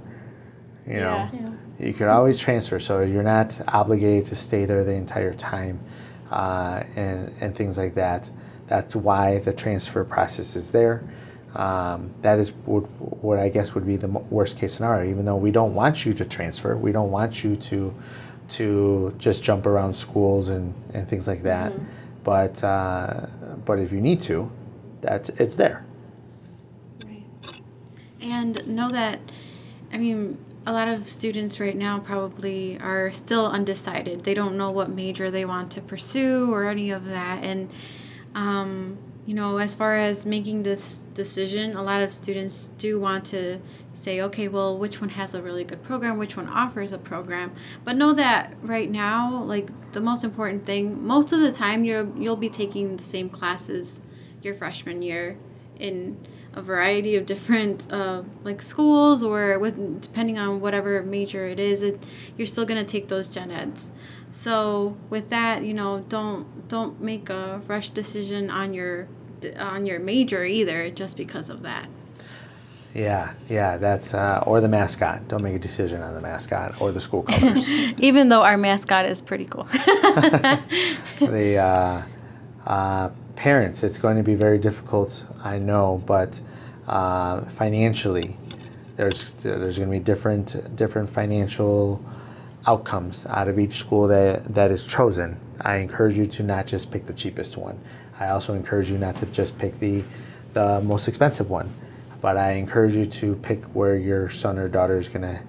You 0.86 0.94
know, 0.94 1.00
Yeah. 1.00 1.30
Yeah. 1.34 1.50
you 1.80 1.94
could 1.94 2.08
always 2.08 2.38
transfer, 2.38 2.80
so 2.80 3.02
you're 3.02 3.24
not 3.24 3.60
obligated 3.68 4.28
to 4.28 4.36
stay 4.36 4.66
there 4.66 4.84
the 4.84 4.94
entire 4.94 5.34
time, 5.34 5.80
uh, 6.32 6.84
and 6.96 7.34
and 7.42 7.56
things 7.56 7.78
like 7.78 7.96
that. 7.96 8.30
That's 8.68 8.96
why 8.96 9.40
the 9.40 9.54
transfer 9.54 10.04
process 10.04 10.56
is 10.56 10.72
there. 10.72 11.04
Um, 11.56 12.14
that 12.22 12.40
is 12.40 12.52
what, 12.66 12.82
what 13.24 13.40
I 13.40 13.50
guess 13.50 13.74
would 13.74 13.86
be 13.86 13.96
the 13.96 14.08
worst 14.08 14.58
case 14.58 14.74
scenario. 14.74 15.10
Even 15.10 15.26
though 15.26 15.38
we 15.38 15.52
don't 15.52 15.74
want 15.74 16.06
you 16.06 16.14
to 16.14 16.26
transfer, 16.26 16.76
we 16.78 16.92
don't 16.92 17.12
want 17.12 17.44
you 17.44 17.56
to 17.56 17.94
to 18.50 19.14
just 19.18 19.44
jump 19.44 19.66
around 19.66 19.94
schools 19.94 20.48
and, 20.48 20.74
and 20.94 21.10
things 21.10 21.28
like 21.28 21.44
that. 21.44 21.74
But 22.24 22.64
uh, 22.64 23.26
but 23.66 23.80
if 23.80 23.92
you 23.92 24.02
need 24.02 24.22
to, 24.24 24.52
that's 25.02 25.30
it's 25.30 25.56
there. 25.56 25.86
Right. 27.04 27.24
And 28.22 28.68
know 28.68 28.92
that, 28.92 29.20
I 29.92 29.98
mean, 29.98 30.38
a 30.66 30.74
lot 30.74 30.90
of 30.90 31.08
students 31.08 31.60
right 31.62 31.76
now 31.76 32.00
probably 32.00 32.78
are 32.80 33.14
still 33.14 33.46
undecided. 33.46 34.24
They 34.24 34.34
don't 34.34 34.58
know 34.58 34.72
what 34.72 34.90
major 34.90 35.32
they 35.32 35.46
want 35.46 35.72
to 35.72 35.82
pursue 35.82 36.52
or 36.54 36.68
any 36.70 36.92
of 36.92 37.06
that. 37.06 37.44
And, 37.44 37.70
um, 38.38 39.00
you 39.26 39.34
know, 39.34 39.58
as 39.58 39.74
far 39.74 39.96
as 39.96 40.26
making 40.26 40.62
this 40.62 41.00
decision, 41.16 41.76
a 41.76 41.82
lot 41.82 42.02
of 42.02 42.14
students 42.14 42.70
do 42.78 43.00
want 43.00 43.26
to 43.26 43.60
say, 43.96 44.22
okay, 44.22 44.48
well, 44.48 44.78
which 44.78 45.02
one 45.02 45.10
has 45.10 45.34
a 45.34 45.42
really 45.42 45.64
good 45.64 45.82
program, 45.82 46.20
which 46.20 46.38
one 46.38 46.48
offers 46.48 46.94
a 46.94 47.00
program. 47.00 47.52
But 47.84 47.96
know 47.96 48.14
that 48.14 48.54
right 48.62 48.90
now, 48.90 49.42
like 49.44 49.92
the 49.92 50.02
most 50.02 50.24
important 50.24 50.68
thing, 50.68 51.06
most 51.06 51.34
of 51.34 51.40
the 51.40 51.52
time 51.52 51.84
you're 51.84 52.08
you'll 52.16 52.38
be 52.38 52.50
taking 52.50 52.96
the 52.96 53.04
same 53.04 53.28
classes 53.28 54.02
your 54.44 54.54
freshman 54.54 55.02
year 55.02 55.36
in 55.80 56.16
a 56.58 56.62
variety 56.62 57.16
of 57.16 57.26
different 57.26 57.88
uh, 57.92 58.24
like 58.44 58.62
schools 58.62 59.24
or 59.24 59.60
with 59.60 60.02
depending 60.02 60.40
on 60.40 60.60
whatever 60.60 61.04
major 61.04 61.46
it 61.46 61.60
is, 61.60 61.84
it, 61.84 62.04
you're 62.36 62.48
still 62.48 62.66
gonna 62.66 62.84
take 62.84 63.08
those 63.08 63.28
gen 63.28 63.52
eds. 63.52 63.92
So 64.32 64.98
with 65.10 65.30
that, 65.30 65.64
you 65.64 65.74
know, 65.74 66.02
don't 66.10 66.68
don't 66.68 67.00
make 67.02 67.30
a 67.30 67.62
rush 67.68 67.90
decision 67.90 68.50
on 68.50 68.74
your 68.74 69.08
on 69.58 69.86
your 69.86 70.00
major 70.00 70.44
either 70.44 70.90
just 70.90 71.16
because 71.16 71.50
of 71.50 71.64
that. 71.64 71.88
Yeah, 72.94 73.34
yeah, 73.48 73.78
that's 73.78 74.16
uh, 74.16 74.44
or 74.48 74.60
the 74.60 74.68
mascot. 74.68 75.28
Don't 75.28 75.44
make 75.44 75.54
a 75.54 75.60
decision 75.60 76.02
on 76.02 76.16
the 76.16 76.22
mascot 76.22 76.82
or 76.82 76.92
the 76.92 77.02
school 77.02 77.22
colors. 77.22 77.68
Even 78.00 78.30
though 78.30 78.42
our 78.42 78.58
mascot 78.58 79.06
is 79.06 79.22
pretty 79.22 79.46
cool. 79.46 79.66
the 81.20 81.58
uh, 81.58 82.02
uh, 82.66 83.10
parents, 83.38 83.84
it's 83.84 84.00
going 84.00 84.18
to 84.18 84.24
be 84.24 84.36
very 84.36 84.58
difficult, 84.58 85.24
I 85.44 85.60
know, 85.60 86.04
but 86.06 86.40
uh, 86.88 87.42
financially, 87.52 88.36
there's 88.98 89.32
there's 89.44 89.78
going 89.78 89.90
to 89.90 89.98
be 89.98 90.04
different 90.04 90.76
different 90.76 91.10
financial 91.10 92.04
outcomes 92.66 93.26
out 93.28 93.48
of 93.48 93.60
each 93.60 93.78
school 93.78 94.08
that 94.08 94.54
that 94.56 94.72
is 94.72 94.86
chosen. 94.86 95.40
I 95.62 95.78
encourage 95.78 96.16
you 96.16 96.26
to 96.26 96.44
not 96.44 96.68
just 96.68 96.92
pick 96.92 97.06
the 97.06 97.14
cheapest 97.14 97.58
one. 97.58 97.80
I 98.20 98.30
also 98.30 98.56
encourage 98.56 98.90
you 98.90 98.98
not 98.98 99.16
to 99.18 99.28
just 99.28 99.58
pick 99.58 99.80
the 99.80 100.04
the 100.54 100.82
most 100.82 101.08
expensive 101.08 101.50
one, 101.50 101.72
but 102.22 102.38
I 102.38 102.54
encourage 102.54 102.96
you 102.96 103.06
to 103.06 103.36
pick 103.36 103.64
where 103.66 103.96
your 103.96 104.30
son 104.30 104.58
or 104.58 104.68
daughter 104.68 104.98
is 104.98 105.08
going 105.08 105.22
to 105.22 105.40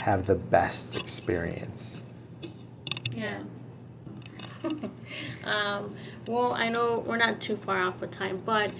have 0.00 0.26
the 0.26 0.34
best 0.34 0.96
experience. 0.96 2.00
Yeah. 3.12 3.42
um, 5.44 5.94
well, 6.26 6.52
I 6.52 6.68
know 6.68 7.02
we're 7.06 7.16
not 7.16 7.40
too 7.40 7.56
far 7.56 7.80
off 7.82 8.00
of 8.02 8.10
time, 8.10 8.42
but 8.44 8.70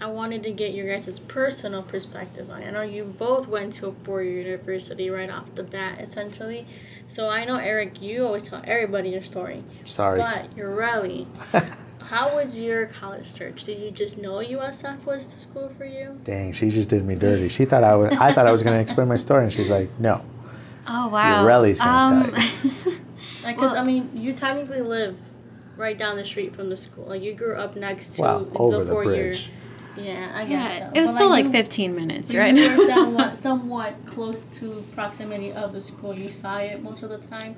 I 0.00 0.06
wanted 0.06 0.42
to 0.44 0.52
get 0.52 0.74
your 0.74 0.88
guys' 0.88 1.18
personal 1.20 1.82
perspective 1.82 2.50
on 2.50 2.62
it. 2.62 2.68
I 2.68 2.70
know 2.70 2.82
you 2.82 3.04
both 3.04 3.46
went 3.46 3.74
to 3.74 3.88
a 3.88 3.92
four-year 4.04 4.40
university 4.42 5.10
right 5.10 5.30
off 5.30 5.54
the 5.54 5.62
bat, 5.62 6.00
essentially. 6.00 6.66
So 7.08 7.28
I 7.28 7.44
know 7.44 7.56
Eric, 7.56 8.00
you 8.00 8.24
always 8.24 8.42
tell 8.44 8.62
everybody 8.64 9.10
your 9.10 9.22
story. 9.22 9.62
Sorry. 9.84 10.18
But 10.18 10.56
you're 10.56 10.74
really. 10.74 11.26
How 12.00 12.34
was 12.34 12.58
your 12.58 12.86
college 12.86 13.26
search? 13.30 13.64
Did 13.64 13.78
you 13.80 13.90
just 13.90 14.18
know 14.18 14.34
USF 14.34 15.04
was 15.04 15.28
the 15.28 15.38
school 15.38 15.72
for 15.78 15.84
you? 15.84 16.18
Dang, 16.24 16.52
she 16.52 16.68
just 16.70 16.88
did 16.88 17.04
me 17.04 17.14
dirty. 17.14 17.48
She 17.48 17.64
thought 17.64 17.84
I 17.84 17.94
was. 17.94 18.12
I 18.12 18.34
thought 18.34 18.46
I 18.46 18.52
was 18.52 18.62
going 18.62 18.74
to 18.74 18.80
explain 18.82 19.08
my 19.08 19.16
story, 19.16 19.44
and 19.44 19.52
she's 19.52 19.70
like, 19.70 19.88
"No." 20.00 20.24
Oh 20.86 21.08
wow. 21.08 21.46
Relly's 21.46 21.78
gonna 21.78 22.24
um, 22.26 22.32
tell 22.32 22.92
Like, 23.44 23.56
'cause, 23.56 23.70
Well- 23.70 23.78
I 23.78 23.84
mean, 23.84 24.10
you 24.14 24.32
technically 24.34 24.80
live 24.82 25.16
right 25.82 25.98
down 25.98 26.16
the 26.16 26.24
street 26.24 26.54
from 26.54 26.70
the 26.70 26.76
school. 26.76 27.04
Like, 27.04 27.22
you 27.22 27.34
grew 27.34 27.56
up 27.56 27.76
next 27.76 28.14
to 28.14 28.22
Well, 28.22 28.48
over 28.54 28.78
the 28.78 28.84
the 28.84 28.90
four-year. 28.90 29.30
bridge. 29.30 29.50
Yeah, 29.96 30.32
I 30.34 30.46
guess 30.46 30.78
yeah, 30.78 30.78
so. 30.78 30.92
it 30.94 31.00
was 31.02 31.10
But, 31.10 31.14
still 31.16 31.28
like 31.28 31.44
you- 31.46 31.52
15 31.52 31.94
minutes, 31.94 32.34
right? 32.34 32.54
You 32.56 32.70
were 32.78 32.86
somewhat, 32.94 33.36
somewhat 33.38 33.94
close 34.06 34.40
to 34.60 34.82
proximity 34.94 35.52
of 35.52 35.74
the 35.74 35.82
school. 35.82 36.16
You 36.16 36.30
saw 36.30 36.56
it 36.58 36.82
most 36.82 37.02
of 37.02 37.10
the 37.10 37.18
time. 37.18 37.56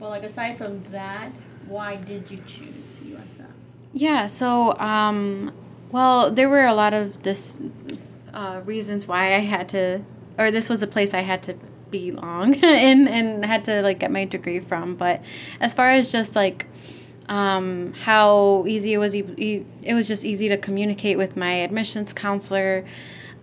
But 0.00 0.08
like 0.08 0.24
aside 0.24 0.58
from 0.58 0.82
that, 0.90 1.30
why 1.68 1.96
did 1.96 2.28
you 2.30 2.38
choose 2.46 2.88
USF? 3.04 3.46
Yeah, 3.92 4.26
so 4.26 4.76
um 4.78 5.52
well, 5.92 6.32
there 6.32 6.48
were 6.50 6.66
a 6.66 6.74
lot 6.74 6.92
of 6.92 7.22
this 7.22 7.56
uh, 8.34 8.60
reasons 8.66 9.06
why 9.06 9.34
I 9.34 9.38
had 9.38 9.68
to 9.70 10.02
or 10.38 10.50
this 10.50 10.68
was 10.68 10.82
a 10.82 10.86
place 10.86 11.14
I 11.14 11.20
had 11.22 11.44
to 11.44 11.54
belong 11.90 12.54
in 12.88 13.08
and 13.08 13.44
had 13.44 13.64
to 13.66 13.80
like 13.82 14.00
get 14.00 14.10
my 14.10 14.24
degree 14.26 14.60
from, 14.60 14.96
but 14.96 15.22
as 15.60 15.72
far 15.72 15.88
as 15.90 16.12
just 16.12 16.34
like 16.36 16.66
um, 17.28 17.92
how 17.92 18.64
easy 18.66 18.92
it 18.92 18.98
was 18.98 19.14
it 19.14 19.94
was 19.94 20.08
just 20.08 20.24
easy 20.24 20.48
to 20.50 20.56
communicate 20.56 21.18
with 21.18 21.36
my 21.36 21.52
admissions 21.54 22.12
counselor. 22.12 22.84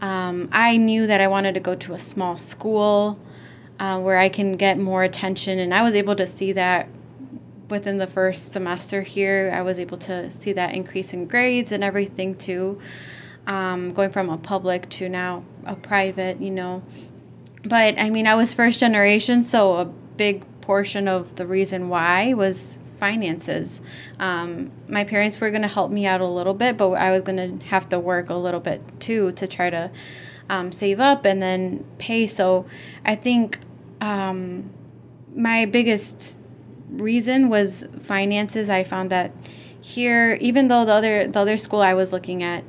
Um, 0.02 0.50
I 0.52 0.78
knew 0.78 1.08
that 1.08 1.22
I 1.22 1.28
wanted 1.28 1.54
to 1.54 1.60
go 1.60 1.76
to 1.76 1.94
a 1.94 2.00
small 2.00 2.38
school 2.38 3.20
uh, 3.80 4.00
where 4.00 4.18
I 4.18 4.30
can 4.30 4.58
get 4.58 4.78
more 4.78 5.04
attention, 5.04 5.60
and 5.60 5.74
I 5.74 5.84
was 5.84 5.96
able 5.96 6.16
to 6.16 6.28
see 6.28 6.54
that 6.54 6.88
within 7.70 7.98
the 7.98 8.08
first 8.08 8.52
semester 8.52 9.02
here. 9.02 9.52
I 9.54 9.62
was 9.62 9.80
able 9.80 9.98
to 9.98 10.32
see 10.32 10.54
that 10.54 10.74
increase 10.74 11.14
in 11.14 11.28
grades 11.28 11.72
and 11.72 11.84
everything 11.84 12.36
too, 12.36 12.80
um, 13.48 13.94
going 13.94 14.12
from 14.12 14.30
a 14.30 14.38
public 14.38 14.90
to 14.92 15.10
now 15.10 15.44
a 15.66 15.76
private, 15.76 16.40
you 16.40 16.52
know. 16.52 16.84
But 17.64 18.00
I 18.00 18.10
mean, 18.10 18.28
I 18.28 18.36
was 18.36 18.54
first 18.54 18.80
generation, 18.80 19.44
so 19.44 19.76
a 19.76 19.86
big 19.86 20.46
portion 20.62 21.08
of 21.08 21.36
the 21.36 21.46
reason 21.46 21.90
why 21.90 22.34
was 22.34 22.78
finances. 23.04 23.82
Um, 24.18 24.72
my 24.88 25.04
parents 25.04 25.42
were 25.42 25.50
going 25.50 25.64
to 25.64 25.68
help 25.68 25.92
me 25.92 26.06
out 26.06 26.22
a 26.22 26.26
little 26.26 26.54
bit, 26.54 26.78
but 26.78 26.92
I 26.92 27.12
was 27.12 27.24
going 27.24 27.60
to 27.60 27.66
have 27.66 27.90
to 27.90 28.00
work 28.00 28.30
a 28.30 28.34
little 28.34 28.62
bit 28.62 28.82
too 29.02 29.34
to 29.34 29.46
try 29.46 29.70
to 29.70 29.92
um, 30.50 30.72
save 30.72 31.02
up 31.02 31.26
and 31.26 31.42
then 31.42 31.84
pay. 31.98 32.28
So 32.28 32.66
I 33.04 33.16
think 33.16 33.60
um, 34.00 34.72
my 35.36 35.66
biggest 35.66 36.34
reason 36.92 37.50
was 37.50 37.86
finances. 38.04 38.70
I 38.70 38.86
found 38.86 39.10
that 39.10 39.34
here, 39.82 40.38
even 40.40 40.70
though 40.70 40.86
the 40.86 40.94
other 40.94 41.28
the 41.28 41.40
other 41.40 41.58
school 41.58 41.82
I 41.82 41.96
was 41.96 42.14
looking 42.14 42.42
at 42.42 42.64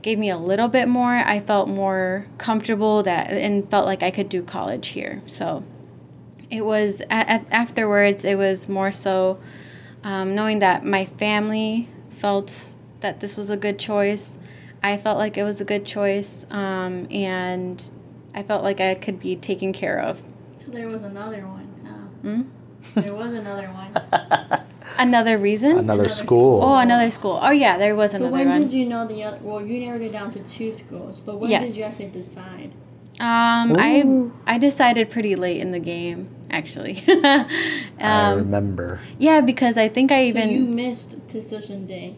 gave 0.00 0.18
me 0.18 0.30
a 0.30 0.38
little 0.38 0.68
bit 0.68 0.88
more, 0.88 1.12
I 1.12 1.40
felt 1.40 1.68
more 1.68 2.26
comfortable 2.38 3.02
that 3.02 3.30
and 3.30 3.70
felt 3.70 3.84
like 3.84 4.02
I 4.02 4.10
could 4.10 4.30
do 4.30 4.42
college 4.42 4.88
here. 4.88 5.20
So 5.26 5.62
it 6.50 6.64
was 6.64 7.02
at, 7.10 7.46
afterwards. 7.50 8.24
It 8.24 8.38
was 8.38 8.70
more 8.70 8.90
so 8.90 9.38
um, 10.06 10.36
knowing 10.36 10.60
that 10.60 10.84
my 10.84 11.06
family 11.18 11.88
felt 12.20 12.72
that 13.00 13.18
this 13.20 13.36
was 13.36 13.50
a 13.50 13.56
good 13.56 13.78
choice. 13.78 14.38
I 14.82 14.98
felt 14.98 15.18
like 15.18 15.36
it 15.36 15.42
was 15.42 15.60
a 15.60 15.64
good 15.64 15.84
choice, 15.84 16.46
um, 16.50 17.08
and 17.10 17.82
I 18.34 18.44
felt 18.44 18.62
like 18.62 18.80
I 18.80 18.94
could 18.94 19.18
be 19.18 19.34
taken 19.34 19.72
care 19.72 19.98
of. 20.00 20.22
So 20.64 20.70
there 20.70 20.86
was 20.86 21.02
another 21.02 21.46
one. 21.46 21.68
Uh, 21.84 22.18
Hmm? 22.22 23.00
there 23.00 23.14
was 23.14 23.32
another 23.34 23.66
one. 23.68 24.62
Another 24.98 25.36
reason? 25.38 25.72
Another 25.72 26.04
Another 26.04 26.08
school. 26.08 26.62
Oh, 26.62 26.76
another 26.78 27.10
school. 27.10 27.38
Oh 27.42 27.50
yeah, 27.50 27.76
there 27.76 27.94
was 27.96 28.12
So 28.12 28.18
another 28.18 28.32
when 28.32 28.48
one. 28.48 28.62
did 28.62 28.72
you 28.72 28.86
know 28.86 29.06
the 29.06 29.24
other? 29.24 29.38
Well, 29.42 29.60
you 29.66 29.80
narrowed 29.80 30.02
it 30.02 30.12
down 30.12 30.30
to 30.32 30.40
two 30.40 30.72
schools, 30.72 31.20
but 31.20 31.38
when 31.38 31.50
Yes. 31.50 31.66
did 31.68 31.76
you 31.76 31.82
actually 31.84 32.08
decide? 32.08 32.70
Um, 33.20 33.74
I 33.76 34.30
I 34.46 34.58
decided 34.58 35.10
pretty 35.10 35.36
late 35.36 35.60
in 35.60 35.72
the 35.72 35.78
game, 35.80 36.28
actually. 36.50 37.02
I 37.08 37.46
um, 38.00 38.38
remember. 38.38 39.00
yeah, 39.18 39.40
because 39.40 39.76
I 39.78 39.88
think 39.88 40.12
I 40.12 40.30
so 40.30 40.38
you 40.38 40.60
even 40.60 40.74
missed 40.74 41.28
decision 41.28 41.86
day. 41.86 42.16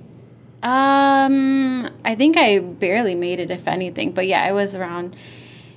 um 0.63 1.91
I 2.05 2.15
think 2.15 2.37
I 2.37 2.59
barely 2.59 3.15
made 3.15 3.41
it, 3.41 3.51
if 3.51 3.67
anything. 3.69 4.13
But 4.13 4.27
yeah, 4.27 4.49
it 4.49 4.53
was 4.53 4.75
around 4.75 5.17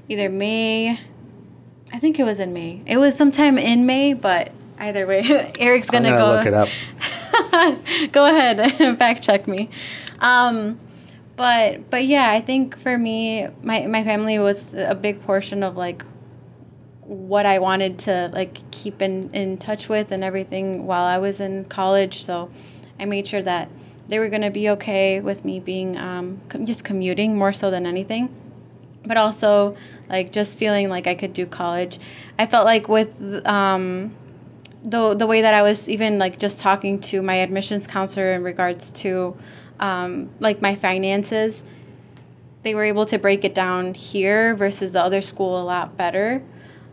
either 0.10 0.30
May. 0.30 1.00
I 1.94 2.00
think 2.00 2.20
it 2.20 2.24
was 2.24 2.40
in 2.40 2.54
May. 2.54 2.82
It 2.86 2.98
was 2.98 3.16
sometime 3.16 3.58
in 3.58 3.86
May, 3.86 4.14
but 4.14 4.52
either 4.80 5.06
way, 5.06 5.54
Eric's 5.60 5.90
I'm 5.90 6.04
gonna, 6.04 6.18
gonna 6.18 6.22
go 6.22 6.38
look 6.38 6.46
it 6.48 6.54
up. 6.54 8.12
go 8.12 8.26
ahead, 8.26 8.98
fact 8.98 9.24
check 9.24 9.48
me. 9.48 9.70
Um, 10.20 10.80
but 11.36 11.90
but 11.90 12.06
yeah, 12.06 12.30
I 12.30 12.42
think 12.42 12.78
for 12.80 12.98
me, 12.98 13.48
my 13.64 13.88
my 13.88 14.04
family 14.04 14.40
was 14.40 14.74
a 14.74 14.96
big 14.96 15.24
portion 15.24 15.64
of 15.64 15.76
like 15.76 16.04
what 17.12 17.46
I 17.46 17.60
wanted 17.60 18.00
to 18.00 18.30
like 18.34 18.60
keep 18.72 19.02
in 19.02 19.30
in 19.34 19.58
touch 19.58 19.90
with 19.90 20.12
and 20.12 20.24
everything 20.24 20.86
while 20.86 21.04
I 21.04 21.18
was 21.18 21.40
in 21.42 21.66
college. 21.66 22.24
So 22.24 22.50
I 23.00 23.06
made 23.06 23.28
sure 23.28 23.42
that 23.42 23.70
they 24.08 24.20
were 24.20 24.30
gonna 24.30 24.52
be 24.52 24.70
okay 24.70 25.20
with 25.20 25.44
me 25.44 25.60
being 25.60 25.98
um, 25.98 26.42
just 26.64 26.84
commuting 26.84 27.38
more 27.38 27.54
so 27.54 27.72
than 27.72 27.86
anything 27.86 28.34
but 29.06 29.18
also 29.18 29.76
like 30.10 30.32
just 30.32 30.58
feeling 30.58 30.90
like 30.90 31.08
I 31.08 31.16
could 31.16 31.34
do 31.34 31.46
college. 31.46 32.00
I 32.38 32.46
felt 32.46 32.66
like 32.66 32.88
with 32.88 33.46
um, 33.46 34.16
the 34.84 35.16
the 35.16 35.28
way 35.28 35.42
that 35.42 35.54
I 35.54 35.62
was 35.62 35.90
even 35.90 36.20
like 36.20 36.40
just 36.40 36.60
talking 36.60 37.00
to 37.02 37.22
my 37.22 37.36
admissions 37.36 37.88
counselor 37.88 38.34
in 38.34 38.44
regards 38.44 38.92
to 38.92 39.36
um, 39.80 40.30
like 40.40 40.62
my 40.62 40.76
finances, 40.76 41.64
they 42.64 42.76
were 42.76 42.84
able 42.84 43.06
to 43.08 43.18
break 43.18 43.44
it 43.44 43.56
down 43.56 43.94
here 43.94 44.56
versus 44.56 44.92
the 44.92 45.02
other 45.02 45.22
school 45.22 45.62
a 45.62 45.64
lot 45.64 45.98
better, 45.98 46.44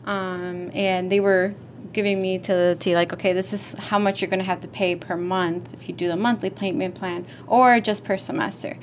um, 0.04 0.70
and 0.74 1.10
they 1.10 1.20
were 1.20 1.54
giving 1.92 2.20
me 2.20 2.38
to 2.38 2.52
the 2.52 2.76
T 2.78 2.94
like 2.94 3.12
okay 3.12 3.32
this 3.32 3.52
is 3.52 3.72
how 3.74 3.98
much 3.98 4.20
you're 4.20 4.30
gonna 4.30 4.44
have 4.44 4.60
to 4.60 4.68
pay 4.68 4.94
per 4.96 5.16
month 5.16 5.72
if 5.74 5.88
you 5.88 5.94
do 5.94 6.08
the 6.08 6.16
monthly 6.16 6.50
payment 6.50 6.94
plan 6.94 7.26
or 7.46 7.80
just 7.80 8.04
per 8.04 8.18
semester 8.18 8.76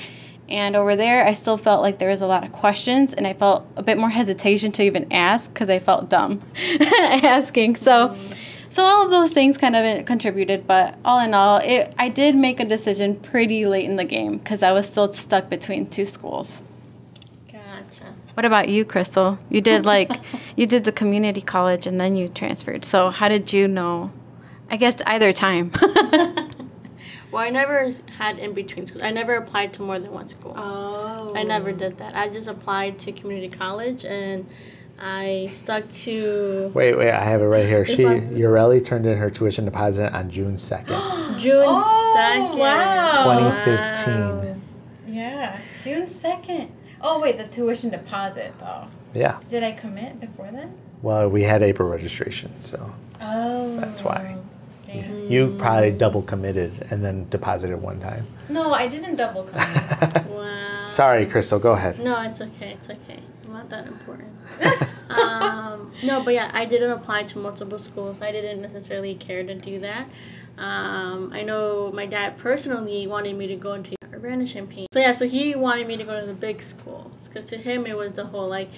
and 0.47 0.75
over 0.75 0.95
there, 0.95 1.25
I 1.25 1.33
still 1.33 1.57
felt 1.57 1.81
like 1.81 1.97
there 1.97 2.09
was 2.09 2.21
a 2.21 2.27
lot 2.27 2.43
of 2.43 2.51
questions, 2.51 3.13
and 3.13 3.25
I 3.25 3.33
felt 3.33 3.65
a 3.75 3.83
bit 3.83 3.97
more 3.97 4.09
hesitation 4.09 4.71
to 4.73 4.83
even 4.83 5.11
ask 5.11 5.51
because 5.51 5.69
I 5.69 5.79
felt 5.79 6.09
dumb 6.09 6.41
asking. 6.79 7.77
So, 7.77 8.15
so 8.69 8.83
all 8.83 9.05
of 9.05 9.09
those 9.09 9.31
things 9.31 9.57
kind 9.57 9.75
of 9.75 10.05
contributed. 10.05 10.67
But 10.67 10.95
all 11.03 11.19
in 11.19 11.33
all, 11.33 11.57
it, 11.57 11.93
I 11.97 12.09
did 12.09 12.35
make 12.35 12.59
a 12.59 12.65
decision 12.65 13.15
pretty 13.15 13.65
late 13.65 13.89
in 13.89 13.95
the 13.95 14.05
game 14.05 14.37
because 14.37 14.61
I 14.61 14.73
was 14.73 14.85
still 14.85 15.11
stuck 15.13 15.49
between 15.49 15.87
two 15.87 16.05
schools. 16.05 16.61
Gotcha. 18.35 18.41
What 18.41 18.45
about 18.45 18.69
you, 18.69 18.85
Crystal? 18.85 19.37
You 19.49 19.61
did 19.61 19.85
like 19.85 20.11
you 20.55 20.67
did 20.67 20.83
the 20.83 20.91
community 20.91 21.41
college 21.41 21.87
and 21.87 21.99
then 21.99 22.15
you 22.15 22.27
transferred. 22.27 22.85
So 22.85 23.09
how 23.09 23.29
did 23.29 23.53
you 23.53 23.67
know? 23.67 24.09
I 24.69 24.77
guess 24.77 25.01
either 25.05 25.31
time. 25.31 25.71
Well, 27.35 27.43
I 27.43 27.49
never 27.49 27.93
had 28.17 28.39
in 28.39 28.53
between 28.53 28.85
schools. 28.85 29.03
I 29.03 29.11
never 29.11 29.35
applied 29.35 29.73
to 29.73 29.81
more 29.81 29.99
than 29.99 30.13
one 30.13 30.29
school. 30.29 30.53
Oh. 30.55 31.33
I 31.35 31.43
never 31.43 31.71
oh. 31.71 31.73
did 31.73 31.97
that. 31.97 32.15
I 32.15 32.29
just 32.29 32.47
applied 32.47 32.97
to 32.99 33.11
community 33.11 33.49
college 33.49 34.05
and 34.05 34.45
I 34.97 35.49
stuck 35.51 35.89
to 35.89 36.71
Wait, 36.73 36.97
wait, 36.97 37.11
I 37.11 37.21
have 37.21 37.41
it 37.41 37.45
right 37.45 37.65
here. 37.65 37.83
She, 37.83 38.05
I'm- 38.05 38.85
turned 38.85 39.05
in 39.05 39.17
her 39.17 39.29
tuition 39.29 39.65
deposit 39.65 40.13
on 40.13 40.29
June 40.29 40.55
2nd. 40.55 41.37
June 41.39 41.65
Oh, 41.67 42.13
2nd. 42.17 42.57
wow. 42.57 43.11
2015. 43.65 44.61
Yeah, 45.13 45.59
June 45.83 46.09
second. 46.09 46.71
Oh 47.07 47.19
wait, 47.19 47.37
the 47.37 47.45
tuition 47.45 47.91
deposit 47.91 48.51
though. 48.59 48.87
Yeah. 49.13 49.39
Did 49.49 49.61
I 49.63 49.73
commit 49.73 50.19
before 50.19 50.49
then? 50.51 50.75
Well, 51.03 51.29
we 51.29 51.43
had 51.43 51.61
April 51.61 51.87
registration, 51.87 52.51
so 52.61 52.91
Oh. 53.21 53.79
That's 53.79 54.01
why. 54.03 54.37
dang. 54.87 55.31
you 55.31 55.55
probably 55.59 55.91
double 55.91 56.23
committed 56.23 56.87
and 56.89 57.05
then 57.05 57.29
deposited 57.29 57.77
one 57.77 57.99
time. 57.99 58.25
No, 58.49 58.73
I 58.73 58.87
didn't 58.87 59.17
double 59.17 59.43
commit. 59.43 60.25
Wow. 60.35 60.89
Sorry, 60.89 61.25
Crystal, 61.25 61.59
go 61.59 61.71
ahead. 61.73 61.99
No, 61.99 62.21
it's 62.23 62.41
okay. 62.41 62.71
It's 62.79 62.89
okay. 62.89 63.19
I'm 63.45 63.53
not 63.53 63.69
that 63.69 63.87
important. 63.87 64.29
um, 65.09 65.91
no, 66.03 66.23
but 66.23 66.33
yeah, 66.33 66.49
I 66.53 66.65
didn't 66.65 66.91
apply 66.91 67.23
to 67.23 67.39
multiple 67.39 67.79
schools. 67.79 68.21
I 68.21 68.31
didn't 68.31 68.61
necessarily 68.61 69.15
care 69.15 69.43
to 69.43 69.55
do 69.55 69.79
that. 69.79 70.07
Um, 70.57 71.31
I 71.33 71.43
know 71.43 71.91
my 71.93 72.05
dad 72.05 72.37
personally 72.37 73.07
wanted 73.07 73.35
me 73.37 73.47
to 73.47 73.55
go 73.55 73.73
into 73.73 73.95
Urbana 74.25 74.47
Champaign. 74.47 74.87
So 74.91 74.99
yeah, 74.99 75.13
so 75.13 75.27
he 75.27 75.55
wanted 75.55 75.87
me 75.87 75.97
to 75.97 76.03
go 76.03 76.19
to 76.19 76.25
the 76.25 76.33
big 76.33 76.61
schools 76.61 77.13
because 77.25 77.45
to 77.45 77.57
him 77.57 77.85
it 77.85 77.95
was 77.95 78.13
the 78.13 78.25
whole 78.25 78.47
like, 78.47 78.69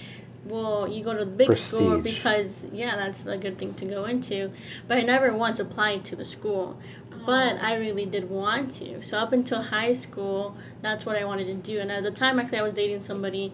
well, 0.46 0.88
you 0.88 1.04
go 1.04 1.14
to 1.14 1.26
the 1.26 1.32
big 1.32 1.54
school 1.54 2.00
because 2.00 2.64
yeah, 2.72 2.96
that's 2.96 3.26
a 3.26 3.38
good 3.38 3.58
thing 3.58 3.74
to 3.76 3.86
go 3.86 4.06
into. 4.06 4.52
But 4.88 4.98
I 4.98 5.02
never 5.02 5.36
once 5.36 5.60
applied 5.60 6.06
to 6.06 6.16
the 6.16 6.26
school. 6.26 6.78
But 7.26 7.56
oh. 7.56 7.60
I 7.62 7.76
really 7.76 8.06
did 8.06 8.30
want 8.30 8.76
to. 8.76 9.02
So 9.02 9.18
up 9.18 9.34
until 9.34 9.62
high 9.62 9.94
school, 9.94 10.56
that's 10.82 11.06
what 11.06 11.16
I 11.16 11.26
wanted 11.26 11.46
to 11.46 11.56
do. 11.56 11.80
And 11.80 11.92
at 11.92 12.04
the 12.04 12.12
time, 12.12 12.40
actually, 12.40 12.60
I 12.60 12.64
was 12.64 12.74
dating 12.74 13.04
somebody 13.04 13.54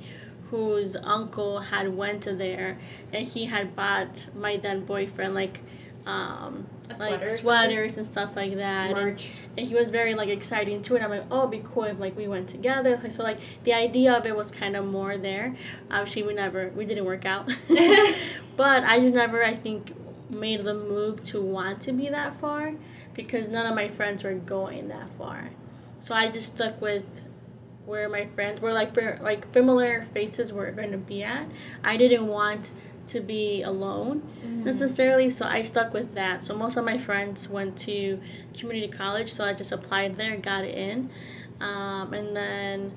whose 0.51 0.95
uncle 0.95 1.59
had 1.59 1.95
went 1.95 2.23
to 2.23 2.35
there, 2.35 2.77
and 3.11 3.25
he 3.25 3.45
had 3.45 3.75
bought 3.75 4.27
my 4.35 4.57
then 4.57 4.85
boyfriend 4.85 5.33
like 5.33 5.61
um 6.05 6.67
A 6.89 6.97
like 6.97 7.19
sweater 7.19 7.29
sweaters 7.37 7.97
and 7.97 8.05
stuff 8.05 8.35
like 8.35 8.55
that. 8.55 8.91
And, 8.91 9.23
and 9.57 9.67
he 9.67 9.73
was 9.73 9.89
very 9.89 10.13
like 10.13 10.29
excited 10.29 10.73
into 10.73 10.95
it. 10.95 11.01
I'm 11.01 11.09
like, 11.09 11.23
oh, 11.31 11.47
it'd 11.47 11.51
be 11.51 11.67
cool 11.73 11.83
if 11.83 11.99
like 11.99 12.15
we 12.17 12.27
went 12.27 12.49
together. 12.49 12.99
Like, 13.01 13.11
so 13.11 13.23
like 13.23 13.39
the 13.63 13.73
idea 13.73 14.13
of 14.13 14.25
it 14.25 14.35
was 14.35 14.51
kind 14.51 14.75
of 14.75 14.85
more 14.85 15.17
there. 15.17 15.55
Obviously, 15.89 16.23
we 16.23 16.33
never 16.33 16.69
we 16.69 16.85
didn't 16.85 17.05
work 17.05 17.25
out, 17.25 17.47
but 18.57 18.83
I 18.83 18.99
just 18.99 19.15
never 19.15 19.43
I 19.43 19.55
think 19.55 19.93
made 20.29 20.63
the 20.63 20.73
move 20.73 21.23
to 21.23 21.41
want 21.41 21.81
to 21.81 21.91
be 21.91 22.09
that 22.09 22.39
far 22.39 22.73
because 23.13 23.47
none 23.47 23.65
of 23.65 23.75
my 23.75 23.87
friends 23.89 24.23
were 24.23 24.33
going 24.33 24.87
that 24.89 25.07
far. 25.17 25.49
So 25.99 26.13
I 26.13 26.29
just 26.29 26.55
stuck 26.55 26.81
with 26.81 27.05
where 27.85 28.07
my 28.07 28.25
friends 28.35 28.61
were 28.61 28.73
like 28.73 28.93
for 28.93 29.17
like 29.21 29.51
familiar 29.53 30.07
faces 30.13 30.53
were 30.53 30.71
going 30.71 30.91
to 30.91 30.97
be 30.97 31.23
at. 31.23 31.45
I 31.83 31.97
didn't 31.97 32.27
want 32.27 32.71
to 33.07 33.19
be 33.19 33.63
alone 33.63 34.21
necessarily, 34.43 35.29
so 35.29 35.45
I 35.45 35.61
stuck 35.61 35.93
with 35.93 36.15
that. 36.15 36.43
So 36.43 36.55
most 36.55 36.77
of 36.77 36.85
my 36.85 36.97
friends 36.97 37.49
went 37.49 37.77
to 37.79 38.19
community 38.57 38.91
college, 38.91 39.31
so 39.31 39.43
I 39.43 39.53
just 39.53 39.71
applied 39.71 40.15
there, 40.15 40.37
got 40.37 40.63
in, 40.63 41.09
um, 41.59 42.13
and 42.13 42.35
then 42.35 42.93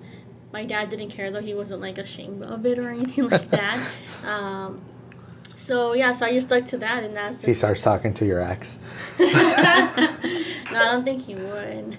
my 0.52 0.64
dad 0.64 0.90
didn't 0.90 1.10
care 1.10 1.30
though; 1.30 1.40
he 1.40 1.54
wasn't 1.54 1.80
like 1.80 1.98
ashamed 1.98 2.42
of 2.42 2.64
it 2.66 2.78
or 2.78 2.90
anything 2.92 3.28
like 3.28 3.50
that. 3.50 3.80
Um, 4.24 4.80
so 5.54 5.94
yeah, 5.94 6.12
so 6.12 6.26
I 6.26 6.32
just 6.32 6.48
stuck 6.48 6.66
to 6.66 6.78
that, 6.78 7.04
and 7.04 7.14
that's 7.14 7.36
just 7.36 7.46
He 7.46 7.54
starts 7.54 7.82
talking 7.82 8.12
to 8.14 8.26
your 8.26 8.42
ex. 8.42 8.76
no, 9.18 9.26
I 9.26 10.88
don't 10.90 11.04
think 11.04 11.22
he 11.22 11.34
would. 11.34 11.96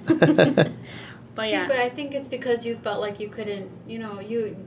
but 1.36 1.46
See, 1.46 1.52
yeah. 1.52 1.67
but 1.67 1.78
I 1.78 1.89
think 1.89 2.13
it's 2.13 2.28
because 2.28 2.65
you 2.65 2.78
felt 2.84 3.00
like 3.00 3.20
you 3.20 3.30
couldn't, 3.30 3.72
you 3.88 4.00
know, 4.00 4.20
you 4.20 4.58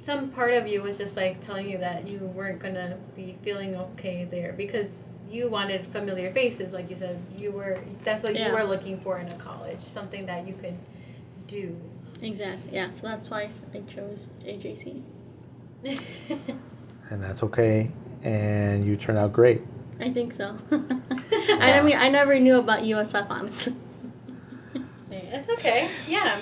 some 0.00 0.30
part 0.30 0.54
of 0.54 0.66
you 0.66 0.82
was 0.82 0.96
just 0.98 1.16
like 1.16 1.40
telling 1.40 1.68
you 1.68 1.78
that 1.78 2.06
you 2.08 2.18
weren't 2.20 2.58
gonna 2.60 2.96
be 3.16 3.36
feeling 3.42 3.76
okay 3.76 4.24
there 4.30 4.52
because 4.52 5.08
you 5.28 5.50
wanted 5.50 5.86
familiar 5.88 6.32
faces, 6.32 6.72
like 6.72 6.88
you 6.88 6.96
said. 6.96 7.20
You 7.38 7.52
were 7.52 7.78
that's 8.04 8.22
what 8.22 8.34
Yeah. 8.34 8.48
you 8.48 8.54
were 8.54 8.64
looking 8.64 9.00
for 9.00 9.18
in 9.18 9.26
a 9.28 9.36
college, 9.36 9.80
something 9.80 10.26
that 10.26 10.46
you 10.46 10.54
could 10.54 10.76
do. 11.46 11.76
Exactly. 12.22 12.70
Yeah. 12.72 12.90
So 12.90 13.02
that's 13.02 13.30
why 13.30 13.48
I 13.74 13.80
chose 13.86 14.28
JJC. 14.44 15.02
And 17.10 17.22
that's 17.22 17.42
okay. 17.42 17.90
And 18.22 18.84
you 18.84 18.96
turn 18.96 19.16
out 19.16 19.32
great. 19.32 19.62
I 20.00 20.10
think 20.12 20.32
so. 20.32 20.56
I 21.50 21.80
mean, 21.80 21.96
I 21.96 22.08
never 22.08 22.38
knew 22.38 22.56
about 22.58 22.80
USF 22.82 23.26
honestly. 23.30 23.74
Yeah, 25.10 25.18
it's 25.18 25.48
okay. 25.48 25.88
Yeah. 26.06 26.36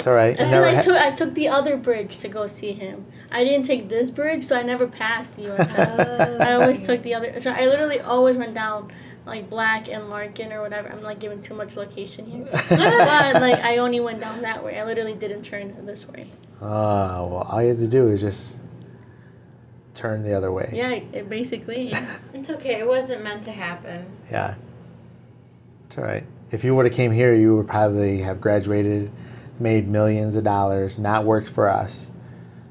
It's 0.00 0.06
all 0.06 0.14
right. 0.14 0.36
And 0.38 0.50
never 0.50 0.64
then 0.64 0.74
I 0.74 0.76
ha- 0.76 0.82
took 0.82 0.96
I 0.96 1.10
took 1.14 1.34
the 1.34 1.48
other 1.48 1.76
bridge 1.76 2.18
to 2.18 2.28
go 2.28 2.46
see 2.46 2.72
him. 2.72 3.04
I 3.30 3.44
didn't 3.44 3.66
take 3.66 3.88
this 3.88 4.10
bridge, 4.10 4.44
so 4.44 4.56
I 4.56 4.62
never 4.62 4.86
passed 4.86 5.34
the 5.36 5.42
USF. 5.42 6.40
I 6.40 6.52
always 6.54 6.80
took 6.80 7.02
the 7.02 7.14
other. 7.14 7.40
So 7.40 7.50
I 7.50 7.66
literally 7.66 8.00
always 8.00 8.36
went 8.36 8.54
down 8.54 8.92
like 9.26 9.48
Black 9.50 9.88
and 9.88 10.08
Larkin 10.10 10.52
or 10.52 10.62
whatever. 10.62 10.88
I'm 10.88 11.02
like 11.02 11.20
giving 11.20 11.42
too 11.42 11.54
much 11.54 11.76
location 11.76 12.26
here, 12.26 12.48
but 12.68 13.34
like 13.40 13.60
I 13.60 13.78
only 13.78 14.00
went 14.00 14.20
down 14.20 14.42
that 14.42 14.64
way. 14.64 14.78
I 14.78 14.84
literally 14.84 15.14
didn't 15.14 15.42
turn 15.42 15.86
this 15.86 16.08
way. 16.08 16.30
Ah, 16.62 17.24
well, 17.24 17.46
all 17.48 17.62
you 17.62 17.68
have 17.68 17.78
to 17.78 17.86
do 17.86 18.08
is 18.08 18.20
just 18.20 18.54
turn 19.94 20.22
the 20.22 20.32
other 20.34 20.50
way. 20.52 20.70
Yeah, 20.72 20.90
it 20.90 21.28
basically. 21.28 21.92
It's 22.34 22.48
okay. 22.48 22.80
It 22.80 22.86
wasn't 22.86 23.22
meant 23.22 23.44
to 23.44 23.50
happen. 23.52 24.06
Yeah. 24.30 24.54
It's 25.86 25.98
all 25.98 26.04
right. 26.04 26.24
If 26.52 26.64
you 26.64 26.74
would 26.74 26.86
have 26.86 26.94
came 26.94 27.12
here, 27.12 27.34
you 27.34 27.56
would 27.56 27.68
probably 27.68 28.20
have 28.22 28.40
graduated, 28.40 29.10
made 29.60 29.86
millions 29.88 30.36
of 30.36 30.44
dollars, 30.44 30.98
not 30.98 31.24
worked 31.24 31.50
for 31.50 31.68
us. 31.68 32.06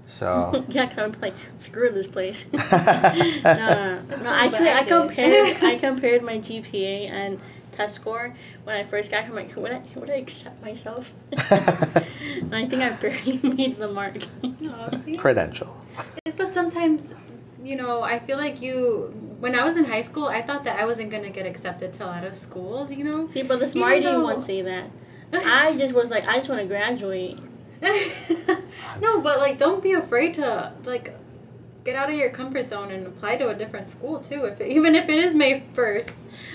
So. 0.07 0.65
yeah, 0.69 0.87
cause 0.87 0.97
I'm 0.97 1.15
like, 1.21 1.35
screw 1.57 1.89
this 1.91 2.07
place. 2.07 2.45
Uh, 2.53 3.43
no, 3.43 4.01
no, 4.09 4.15
no. 4.17 4.23
no, 4.23 4.29
Actually, 4.31 4.69
I 4.69 4.79
I 4.79 4.83
compared 4.83 5.63
I 5.63 5.75
compared 5.77 6.23
my 6.23 6.37
GPA 6.39 7.09
and 7.09 7.39
test 7.71 7.95
score 7.95 8.33
when 8.63 8.75
I 8.75 8.83
first 8.85 9.11
got 9.11 9.21
here. 9.23 9.29
I'm 9.29 9.35
like, 9.35 9.55
would 9.55 9.71
I 9.71 9.81
would 9.95 10.09
I 10.09 10.15
accept 10.15 10.61
myself? 10.61 11.11
and 11.31 12.55
I 12.55 12.65
think 12.67 12.81
I 12.81 12.89
barely 12.91 13.39
made 13.43 13.77
the 13.77 13.87
mark. 13.87 14.17
Oh, 14.43 14.97
see? 15.03 15.17
Credential. 15.17 15.75
But 16.37 16.53
sometimes, 16.53 17.13
you 17.63 17.75
know, 17.75 18.01
I 18.01 18.19
feel 18.19 18.37
like 18.37 18.61
you. 18.61 19.13
When 19.39 19.55
I 19.55 19.63
was 19.63 19.77
in 19.77 19.85
high 19.85 20.01
school, 20.01 20.25
I 20.27 20.41
thought 20.41 20.63
that 20.65 20.79
I 20.79 20.85
wasn't 20.85 21.11
gonna 21.11 21.29
get 21.29 21.45
accepted 21.45 21.93
till 21.93 22.07
out 22.07 22.23
of 22.23 22.33
schools. 22.35 22.91
You 22.91 23.03
know. 23.03 23.27
See, 23.29 23.43
but 23.43 23.57
the 23.59 23.65
Even 23.65 23.71
smarty 23.71 24.01
though- 24.03 24.23
won't 24.23 24.43
say 24.45 24.61
that. 24.63 24.85
I 25.33 25.75
just 25.77 25.93
was 25.93 26.09
like, 26.09 26.25
I 26.25 26.37
just 26.37 26.49
want 26.49 26.61
to 26.61 26.67
graduate. 26.67 27.37
no, 29.01 29.21
but 29.21 29.39
like, 29.39 29.57
don't 29.57 29.81
be 29.81 29.93
afraid 29.93 30.33
to 30.35 30.73
like 30.83 31.13
get 31.85 31.95
out 31.95 32.09
of 32.09 32.15
your 32.15 32.29
comfort 32.29 32.67
zone 32.67 32.91
and 32.91 33.07
apply 33.07 33.37
to 33.37 33.49
a 33.49 33.55
different 33.55 33.89
school 33.89 34.19
too. 34.19 34.45
If 34.45 34.59
it, 34.61 34.67
even 34.67 34.95
if 34.95 35.07
it 35.09 35.17
is 35.19 35.33
May 35.35 35.63
first. 35.73 36.09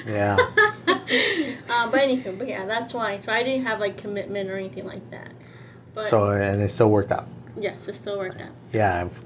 Yeah. 0.06 0.36
um, 0.36 0.50
but 1.90 2.00
anywho, 2.00 2.38
but 2.38 2.48
yeah, 2.48 2.66
that's 2.66 2.92
why. 2.92 3.18
So 3.18 3.32
I 3.32 3.42
didn't 3.42 3.64
have 3.64 3.80
like 3.80 3.96
commitment 3.96 4.50
or 4.50 4.56
anything 4.56 4.84
like 4.86 5.08
that. 5.10 5.30
But 5.94 6.06
So, 6.06 6.30
and 6.30 6.60
it 6.62 6.70
still 6.70 6.90
worked 6.90 7.12
out. 7.12 7.26
yes, 7.56 7.88
it 7.88 7.94
still 7.94 8.18
worked 8.18 8.40
out. 8.40 8.50
Yeah. 8.72 9.00
I've- 9.02 9.16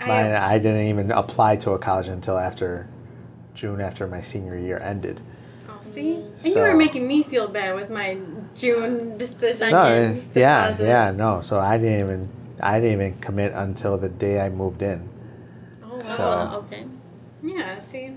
I 0.00 0.06
Mine, 0.06 0.24
have- 0.26 0.42
I 0.50 0.58
didn't 0.58 0.86
even 0.88 1.10
apply 1.12 1.56
to 1.56 1.70
a 1.72 1.78
college 1.78 2.08
until 2.08 2.36
after 2.36 2.86
June, 3.54 3.80
after 3.80 4.06
my 4.06 4.20
senior 4.22 4.56
year 4.56 4.78
ended. 4.78 5.20
Oh, 5.68 5.78
see, 5.80 6.14
Mm. 6.16 6.44
and 6.44 6.54
you 6.54 6.60
were 6.60 6.74
making 6.74 7.06
me 7.08 7.22
feel 7.22 7.48
bad 7.48 7.74
with 7.74 7.90
my 7.90 8.18
June 8.54 9.18
decision. 9.18 9.70
No, 9.70 9.84
Second 9.84 10.30
yeah, 10.34 10.66
deposit. 10.68 10.84
yeah, 10.86 11.10
no. 11.12 11.40
So 11.42 11.58
I 11.58 11.76
didn't 11.78 12.00
even, 12.00 12.28
I 12.60 12.80
didn't 12.80 12.92
even 13.00 13.18
commit 13.20 13.52
until 13.54 13.98
the 13.98 14.08
day 14.08 14.40
I 14.40 14.48
moved 14.50 14.82
in. 14.82 15.08
Oh, 15.84 15.90
Oh, 15.92 15.96
wow. 16.04 16.50
So- 16.50 16.58
okay. 16.66 16.84
Yeah, 17.42 17.78
see, 17.80 18.16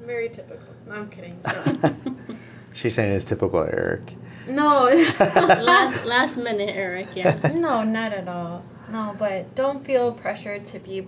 very 0.00 0.28
typical. 0.30 0.66
No, 0.86 0.94
I'm 0.94 1.10
kidding. 1.10 1.38
She's 2.72 2.94
saying 2.94 3.12
it's 3.12 3.24
typical 3.24 3.62
Eric. 3.62 4.14
no. 4.48 4.84
last 5.20 6.04
last 6.06 6.36
minute, 6.36 6.70
Eric. 6.74 7.08
Yeah. 7.14 7.34
No, 7.54 7.82
not 7.82 8.12
at 8.12 8.28
all. 8.28 8.62
No, 8.90 9.14
but 9.18 9.54
don't 9.54 9.84
feel 9.84 10.12
pressured 10.12 10.66
to 10.68 10.78
be. 10.78 11.06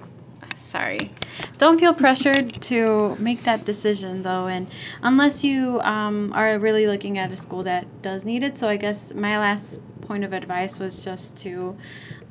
Sorry. 0.61 1.11
Don't 1.57 1.79
feel 1.79 1.94
pressured 1.94 2.61
to 2.62 3.16
make 3.18 3.44
that 3.44 3.64
decision 3.64 4.23
though, 4.23 4.47
and 4.47 4.68
unless 5.03 5.42
you 5.42 5.81
um, 5.81 6.33
are 6.35 6.59
really 6.59 6.87
looking 6.87 7.18
at 7.18 7.33
a 7.33 7.37
school 7.37 7.62
that 7.64 7.87
does 8.03 8.25
need 8.25 8.42
it. 8.42 8.59
So 8.59 8.68
I 8.68 8.77
guess 8.77 9.14
my 9.14 9.38
last 9.38 9.81
point 10.03 10.25
of 10.25 10.33
advice 10.33 10.79
was 10.79 11.05
just 11.05 11.37
to 11.38 11.77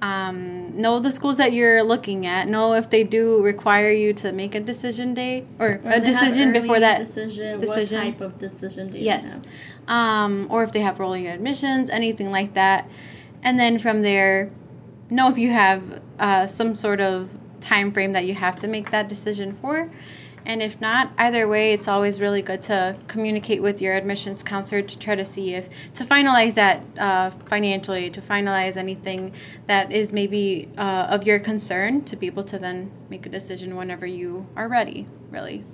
um, 0.02 0.80
know 0.80 1.00
the 1.00 1.12
schools 1.12 1.38
that 1.38 1.52
you're 1.54 1.82
looking 1.84 2.26
at. 2.28 2.48
Know 2.48 2.74
if 2.74 2.90
they 2.90 3.04
do 3.04 3.42
require 3.42 3.92
you 3.92 4.14
to 4.14 4.32
make 4.32 4.56
a 4.56 4.60
decision 4.60 5.14
day 5.14 5.46
or, 5.60 5.82
Or 5.84 5.92
a 5.92 6.00
decision 6.00 6.54
before 6.54 6.80
that 6.80 7.00
decision. 7.00 7.60
decision. 7.60 7.98
What 7.98 8.06
type 8.06 8.22
of 8.22 8.40
decision 8.40 8.92
do 8.92 8.98
you 8.98 9.06
Yes. 9.06 9.26
have? 9.26 9.46
Um, 9.88 10.48
or 10.52 10.64
if 10.64 10.72
they 10.72 10.82
have 10.82 11.00
rolling 11.00 11.28
admissions, 11.28 11.90
anything 11.90 12.30
like 12.32 12.54
that. 12.54 12.90
And 13.44 13.60
then 13.60 13.80
from 13.80 14.02
there, 14.02 14.52
know 15.10 15.30
if 15.30 15.38
you 15.38 15.52
have 15.52 16.02
uh, 16.20 16.48
some 16.48 16.76
sort 16.76 17.02
of 17.02 17.30
time 17.62 17.92
frame 17.92 18.14
that 18.14 18.26
you 18.26 18.34
have 18.36 18.60
to 18.62 18.68
make 18.68 18.92
that 18.92 19.08
decision 19.08 19.58
for. 19.62 19.90
And 20.48 20.62
if 20.62 20.80
not, 20.80 21.12
either 21.18 21.46
way, 21.46 21.74
it's 21.74 21.90
always 21.90 22.22
really 22.22 22.42
good 22.42 22.62
to 22.64 22.96
communicate 23.10 23.62
with 23.62 23.82
your 23.82 23.94
admissions 23.94 24.44
counselor 24.44 24.82
to 24.82 24.98
try 24.98 25.16
to 25.16 25.26
see 25.26 25.56
if 25.56 25.68
to 25.96 26.06
finalize 26.06 26.54
that 26.54 26.82
uh, 26.98 27.32
financially, 27.50 28.10
to 28.12 28.22
finalize 28.22 28.78
anything 28.78 29.34
that 29.66 29.92
is 29.92 30.14
maybe 30.14 30.70
uh, 30.78 31.08
of 31.10 31.26
your 31.26 31.40
concern, 31.40 32.06
to 32.06 32.16
be 32.16 32.28
able 32.28 32.46
to 32.46 32.60
then 32.60 32.90
make 33.10 33.26
a 33.26 33.30
decision 33.30 33.76
whenever 33.76 34.06
you 34.06 34.48
are 34.56 34.70
ready. 34.70 35.06
Really. 35.32 35.66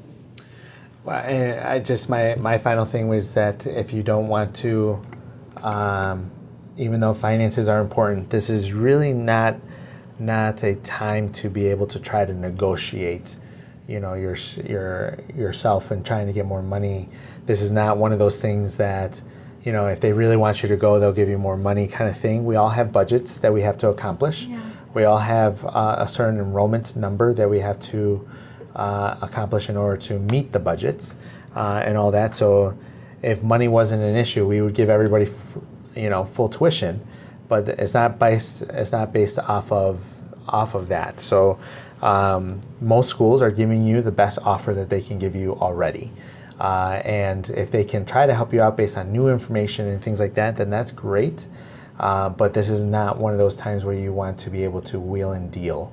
Well, 1.04 1.18
I 1.18 1.76
I 1.76 1.80
just 1.80 2.10
my 2.10 2.34
my 2.34 2.58
final 2.58 2.86
thing 2.86 3.10
was 3.10 3.36
that 3.36 3.68
if 3.68 3.94
you 3.94 4.02
don't 4.02 4.28
want 4.28 4.56
to, 4.58 5.00
um, 5.58 6.32
even 6.78 7.00
though 7.00 7.14
finances 7.14 7.68
are 7.68 7.80
important, 7.80 8.32
this 8.32 8.50
is 8.50 8.74
really 8.74 9.14
not 9.14 9.58
not 10.26 10.64
a 10.64 10.76
time 10.76 11.32
to 11.34 11.50
be 11.50 11.68
able 11.68 11.88
to 11.88 12.00
try 12.00 12.26
to 12.26 12.34
negotiate, 12.34 13.36
you 13.88 14.00
know, 14.00 14.14
your 14.14 14.36
your 14.64 15.18
yourself 15.36 15.92
and 15.92 16.06
trying 16.06 16.28
to 16.28 16.34
get 16.34 16.46
more 16.46 16.62
money. 16.62 17.10
This 17.46 17.62
is 17.62 17.72
not 17.72 17.98
one 17.98 18.12
of 18.14 18.20
those 18.20 18.40
things 18.40 18.78
that, 18.78 19.22
you 19.64 19.72
know, 19.72 19.88
if 19.88 20.00
they 20.00 20.14
really 20.14 20.38
want 20.38 20.64
you 20.64 20.70
to 20.70 20.78
go, 20.78 21.00
they'll 21.00 21.12
give 21.12 21.30
you 21.30 21.38
more 21.38 21.58
money 21.58 21.88
kind 21.88 22.10
of 22.10 22.18
thing. 22.18 22.46
We 22.46 22.56
all 22.56 22.70
have 22.70 22.92
budgets 22.92 23.40
that 23.40 23.54
we 23.54 23.62
have 23.62 23.78
to 23.80 23.90
accomplish. 23.90 24.44
Yeah. 24.46 24.62
We 24.94 25.04
all 25.06 25.18
have 25.18 25.66
uh, 25.66 25.96
a 26.00 26.08
certain 26.08 26.40
enrollment 26.40 26.96
number 26.96 27.34
that 27.34 27.50
we 27.50 27.60
have 27.60 27.80
to 27.92 28.28
uh, 28.76 29.18
accomplish 29.22 29.70
in 29.70 29.78
order 29.78 29.98
to 29.98 30.20
meet 30.20 30.52
the 30.52 30.60
budgets 30.60 31.18
uh, 31.56 31.84
and 31.86 31.98
all 31.98 32.12
that. 32.12 32.36
So, 32.36 32.78
if 33.22 33.42
money 33.42 33.68
wasn't 33.68 34.04
an 34.04 34.16
issue, 34.16 34.46
we 34.46 34.62
would 34.62 34.74
give 34.74 34.90
everybody, 34.90 35.26
f- 35.26 35.64
you 35.96 36.10
know, 36.10 36.26
full 36.26 36.50
tuition. 36.50 37.00
But 37.48 37.68
it's 37.68 37.94
not 37.94 38.20
based. 38.20 38.62
It's 38.62 38.92
not 38.92 39.14
based 39.14 39.40
off 39.40 39.72
of 39.72 40.00
off 40.48 40.76
of 40.76 40.90
that. 40.90 41.22
So, 41.22 41.60
um, 42.02 42.60
most 42.82 43.10
schools 43.10 43.42
are 43.42 43.52
giving 43.52 43.86
you 43.86 44.02
the 44.02 44.12
best 44.12 44.40
offer 44.44 44.74
that 44.74 44.90
they 44.90 45.02
can 45.02 45.20
give 45.20 45.36
you 45.36 45.56
already. 45.56 46.12
Uh, 46.60 47.02
and 47.04 47.50
if 47.50 47.72
they 47.72 47.84
can 47.84 48.06
try 48.06 48.26
to 48.26 48.34
help 48.34 48.54
you 48.54 48.62
out 48.62 48.78
based 48.78 48.98
on 48.98 49.12
new 49.12 49.28
information 49.30 49.88
and 49.88 50.04
things 50.04 50.20
like 50.20 50.36
that, 50.36 50.58
then 50.58 50.70
that's 50.70 50.92
great. 50.92 51.48
Uh, 52.00 52.30
but 52.30 52.54
this 52.54 52.70
is 52.70 52.84
not 52.84 53.18
one 53.18 53.34
of 53.34 53.40
those 53.40 53.56
times 53.56 53.86
where 53.86 53.96
you 53.96 54.12
want 54.14 54.40
to 54.40 54.50
be 54.50 54.64
able 54.64 54.82
to 54.82 55.00
wheel 55.00 55.34
and 55.34 55.52
deal 55.52 55.92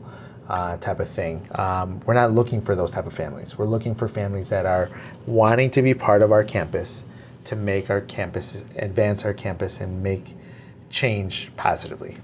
uh, 0.49 0.77
type 0.79 1.01
of 1.01 1.09
thing. 1.09 1.47
Um, 1.53 2.01
we're 2.07 2.15
not 2.15 2.33
looking 2.33 2.61
for 2.61 2.75
those 2.75 2.91
type 2.91 3.07
of 3.07 3.15
families. 3.15 3.57
We're 3.57 3.67
looking 3.67 3.95
for 3.95 4.09
families 4.09 4.49
that 4.49 4.67
are 4.67 4.91
wanting 5.27 5.71
to 5.73 5.83
be 5.83 5.95
part 5.95 6.23
of 6.23 6.33
our 6.33 6.43
campus 6.43 7.05
to 7.45 7.57
make 7.57 7.91
our 7.91 8.01
campus 8.01 8.57
advance 8.77 9.25
our 9.25 9.33
campus 9.33 9.81
and 9.81 10.03
make 10.03 10.35
change 10.91 11.51
positively. 11.57 12.17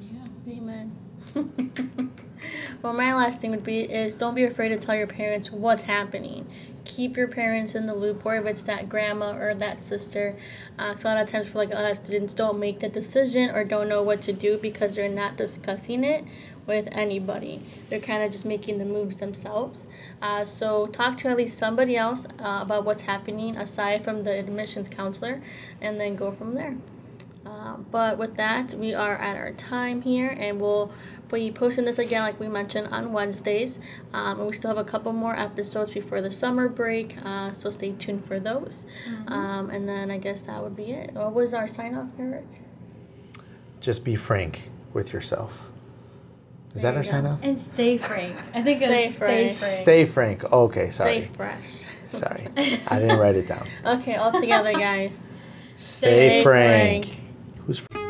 Yeah, 0.00 0.26
amen. 0.48 0.92
well, 2.82 2.92
my 2.92 3.14
last 3.14 3.40
thing 3.40 3.50
would 3.50 3.64
be 3.64 3.80
is 3.80 4.14
don't 4.14 4.34
be 4.34 4.44
afraid 4.44 4.68
to 4.70 4.76
tell 4.78 4.94
your 4.94 5.06
parents 5.06 5.50
what's 5.52 5.82
happening. 5.82 6.46
Keep 6.84 7.16
your 7.16 7.28
parents 7.28 7.74
in 7.74 7.86
the 7.86 7.94
loop, 7.94 8.24
or 8.26 8.36
if 8.36 8.46
it's 8.46 8.64
that 8.64 8.88
grandma 8.88 9.36
or 9.36 9.54
that 9.54 9.82
sister. 9.82 10.36
Uh, 10.78 10.92
'cause 10.92 11.04
a 11.04 11.08
lot 11.08 11.16
of 11.22 11.26
times, 11.28 11.48
for 11.48 11.58
like 11.58 11.70
a 11.72 11.74
lot 11.74 11.90
of 11.90 11.96
students, 11.96 12.34
don't 12.34 12.58
make 12.58 12.80
the 12.80 12.88
decision 12.88 13.50
or 13.50 13.64
don't 13.64 13.88
know 13.88 14.02
what 14.02 14.20
to 14.22 14.32
do 14.32 14.58
because 14.58 14.94
they're 14.94 15.08
not 15.08 15.36
discussing 15.36 16.04
it 16.04 16.24
with 16.66 16.88
anybody. 16.92 17.62
They're 17.88 18.00
kind 18.00 18.22
of 18.22 18.30
just 18.30 18.44
making 18.46 18.78
the 18.78 18.84
moves 18.84 19.16
themselves. 19.16 19.86
Uh, 20.22 20.44
so 20.44 20.86
talk 20.86 21.16
to 21.18 21.28
at 21.28 21.36
least 21.36 21.58
somebody 21.58 21.96
else 21.96 22.26
uh, 22.38 22.60
about 22.62 22.84
what's 22.84 23.02
happening 23.02 23.56
aside 23.56 24.04
from 24.04 24.22
the 24.22 24.38
admissions 24.38 24.88
counselor, 24.88 25.40
and 25.80 25.98
then 26.00 26.16
go 26.16 26.30
from 26.32 26.54
there. 26.54 26.76
Uh, 27.74 27.78
but 27.90 28.18
with 28.18 28.36
that, 28.36 28.74
we 28.74 28.94
are 28.94 29.16
at 29.16 29.36
our 29.36 29.52
time 29.52 30.00
here, 30.02 30.28
and 30.28 30.60
we'll 30.60 30.90
be 31.32 31.50
posting 31.50 31.84
this 31.84 31.98
again, 31.98 32.22
like 32.22 32.38
we 32.38 32.48
mentioned, 32.48 32.88
on 32.88 33.12
Wednesdays. 33.12 33.78
Um, 34.12 34.38
and 34.38 34.46
we 34.46 34.52
still 34.52 34.70
have 34.70 34.78
a 34.78 34.88
couple 34.88 35.12
more 35.12 35.36
episodes 35.38 35.90
before 35.90 36.20
the 36.22 36.30
summer 36.30 36.68
break, 36.68 37.16
uh, 37.24 37.52
so 37.52 37.70
stay 37.70 37.92
tuned 37.92 38.24
for 38.26 38.40
those. 38.40 38.84
Um, 39.28 39.70
and 39.70 39.88
then 39.88 40.10
I 40.10 40.18
guess 40.18 40.42
that 40.42 40.62
would 40.62 40.76
be 40.76 40.92
it. 40.92 41.12
What 41.14 41.32
was 41.34 41.54
our 41.54 41.68
sign 41.68 41.94
off, 41.94 42.08
Eric? 42.18 42.46
Just 43.80 44.04
be 44.04 44.16
frank 44.16 44.70
with 44.92 45.12
yourself. 45.12 45.70
Is 46.74 46.82
There 46.82 46.92
that 46.92 46.96
our 46.96 47.02
you 47.02 47.04
sign 47.04 47.26
off? 47.26 47.40
And 47.42 47.58
stay 47.58 47.98
frank. 47.98 48.36
I 48.54 48.62
think 48.62 48.82
Stay 48.82 49.06
it's 49.08 49.16
frank. 49.16 49.52
stay 49.52 49.52
frank. 49.52 49.82
Stay 49.82 50.06
frank. 50.06 50.44
Okay, 50.44 50.90
sorry. 50.90 51.22
Stay 51.22 51.30
fresh. 51.36 51.84
Sorry. 52.10 52.48
I 52.86 52.98
didn't 53.00 53.18
write 53.18 53.36
it 53.36 53.46
down. 53.46 53.72
Okay, 53.84 54.16
all 54.16 54.32
together, 54.32 54.74
guys. 54.76 55.30
Stay, 55.76 56.30
Stay 56.30 56.42
frank. 56.42 57.06
frank. 57.06 57.23
Who's 57.66 58.03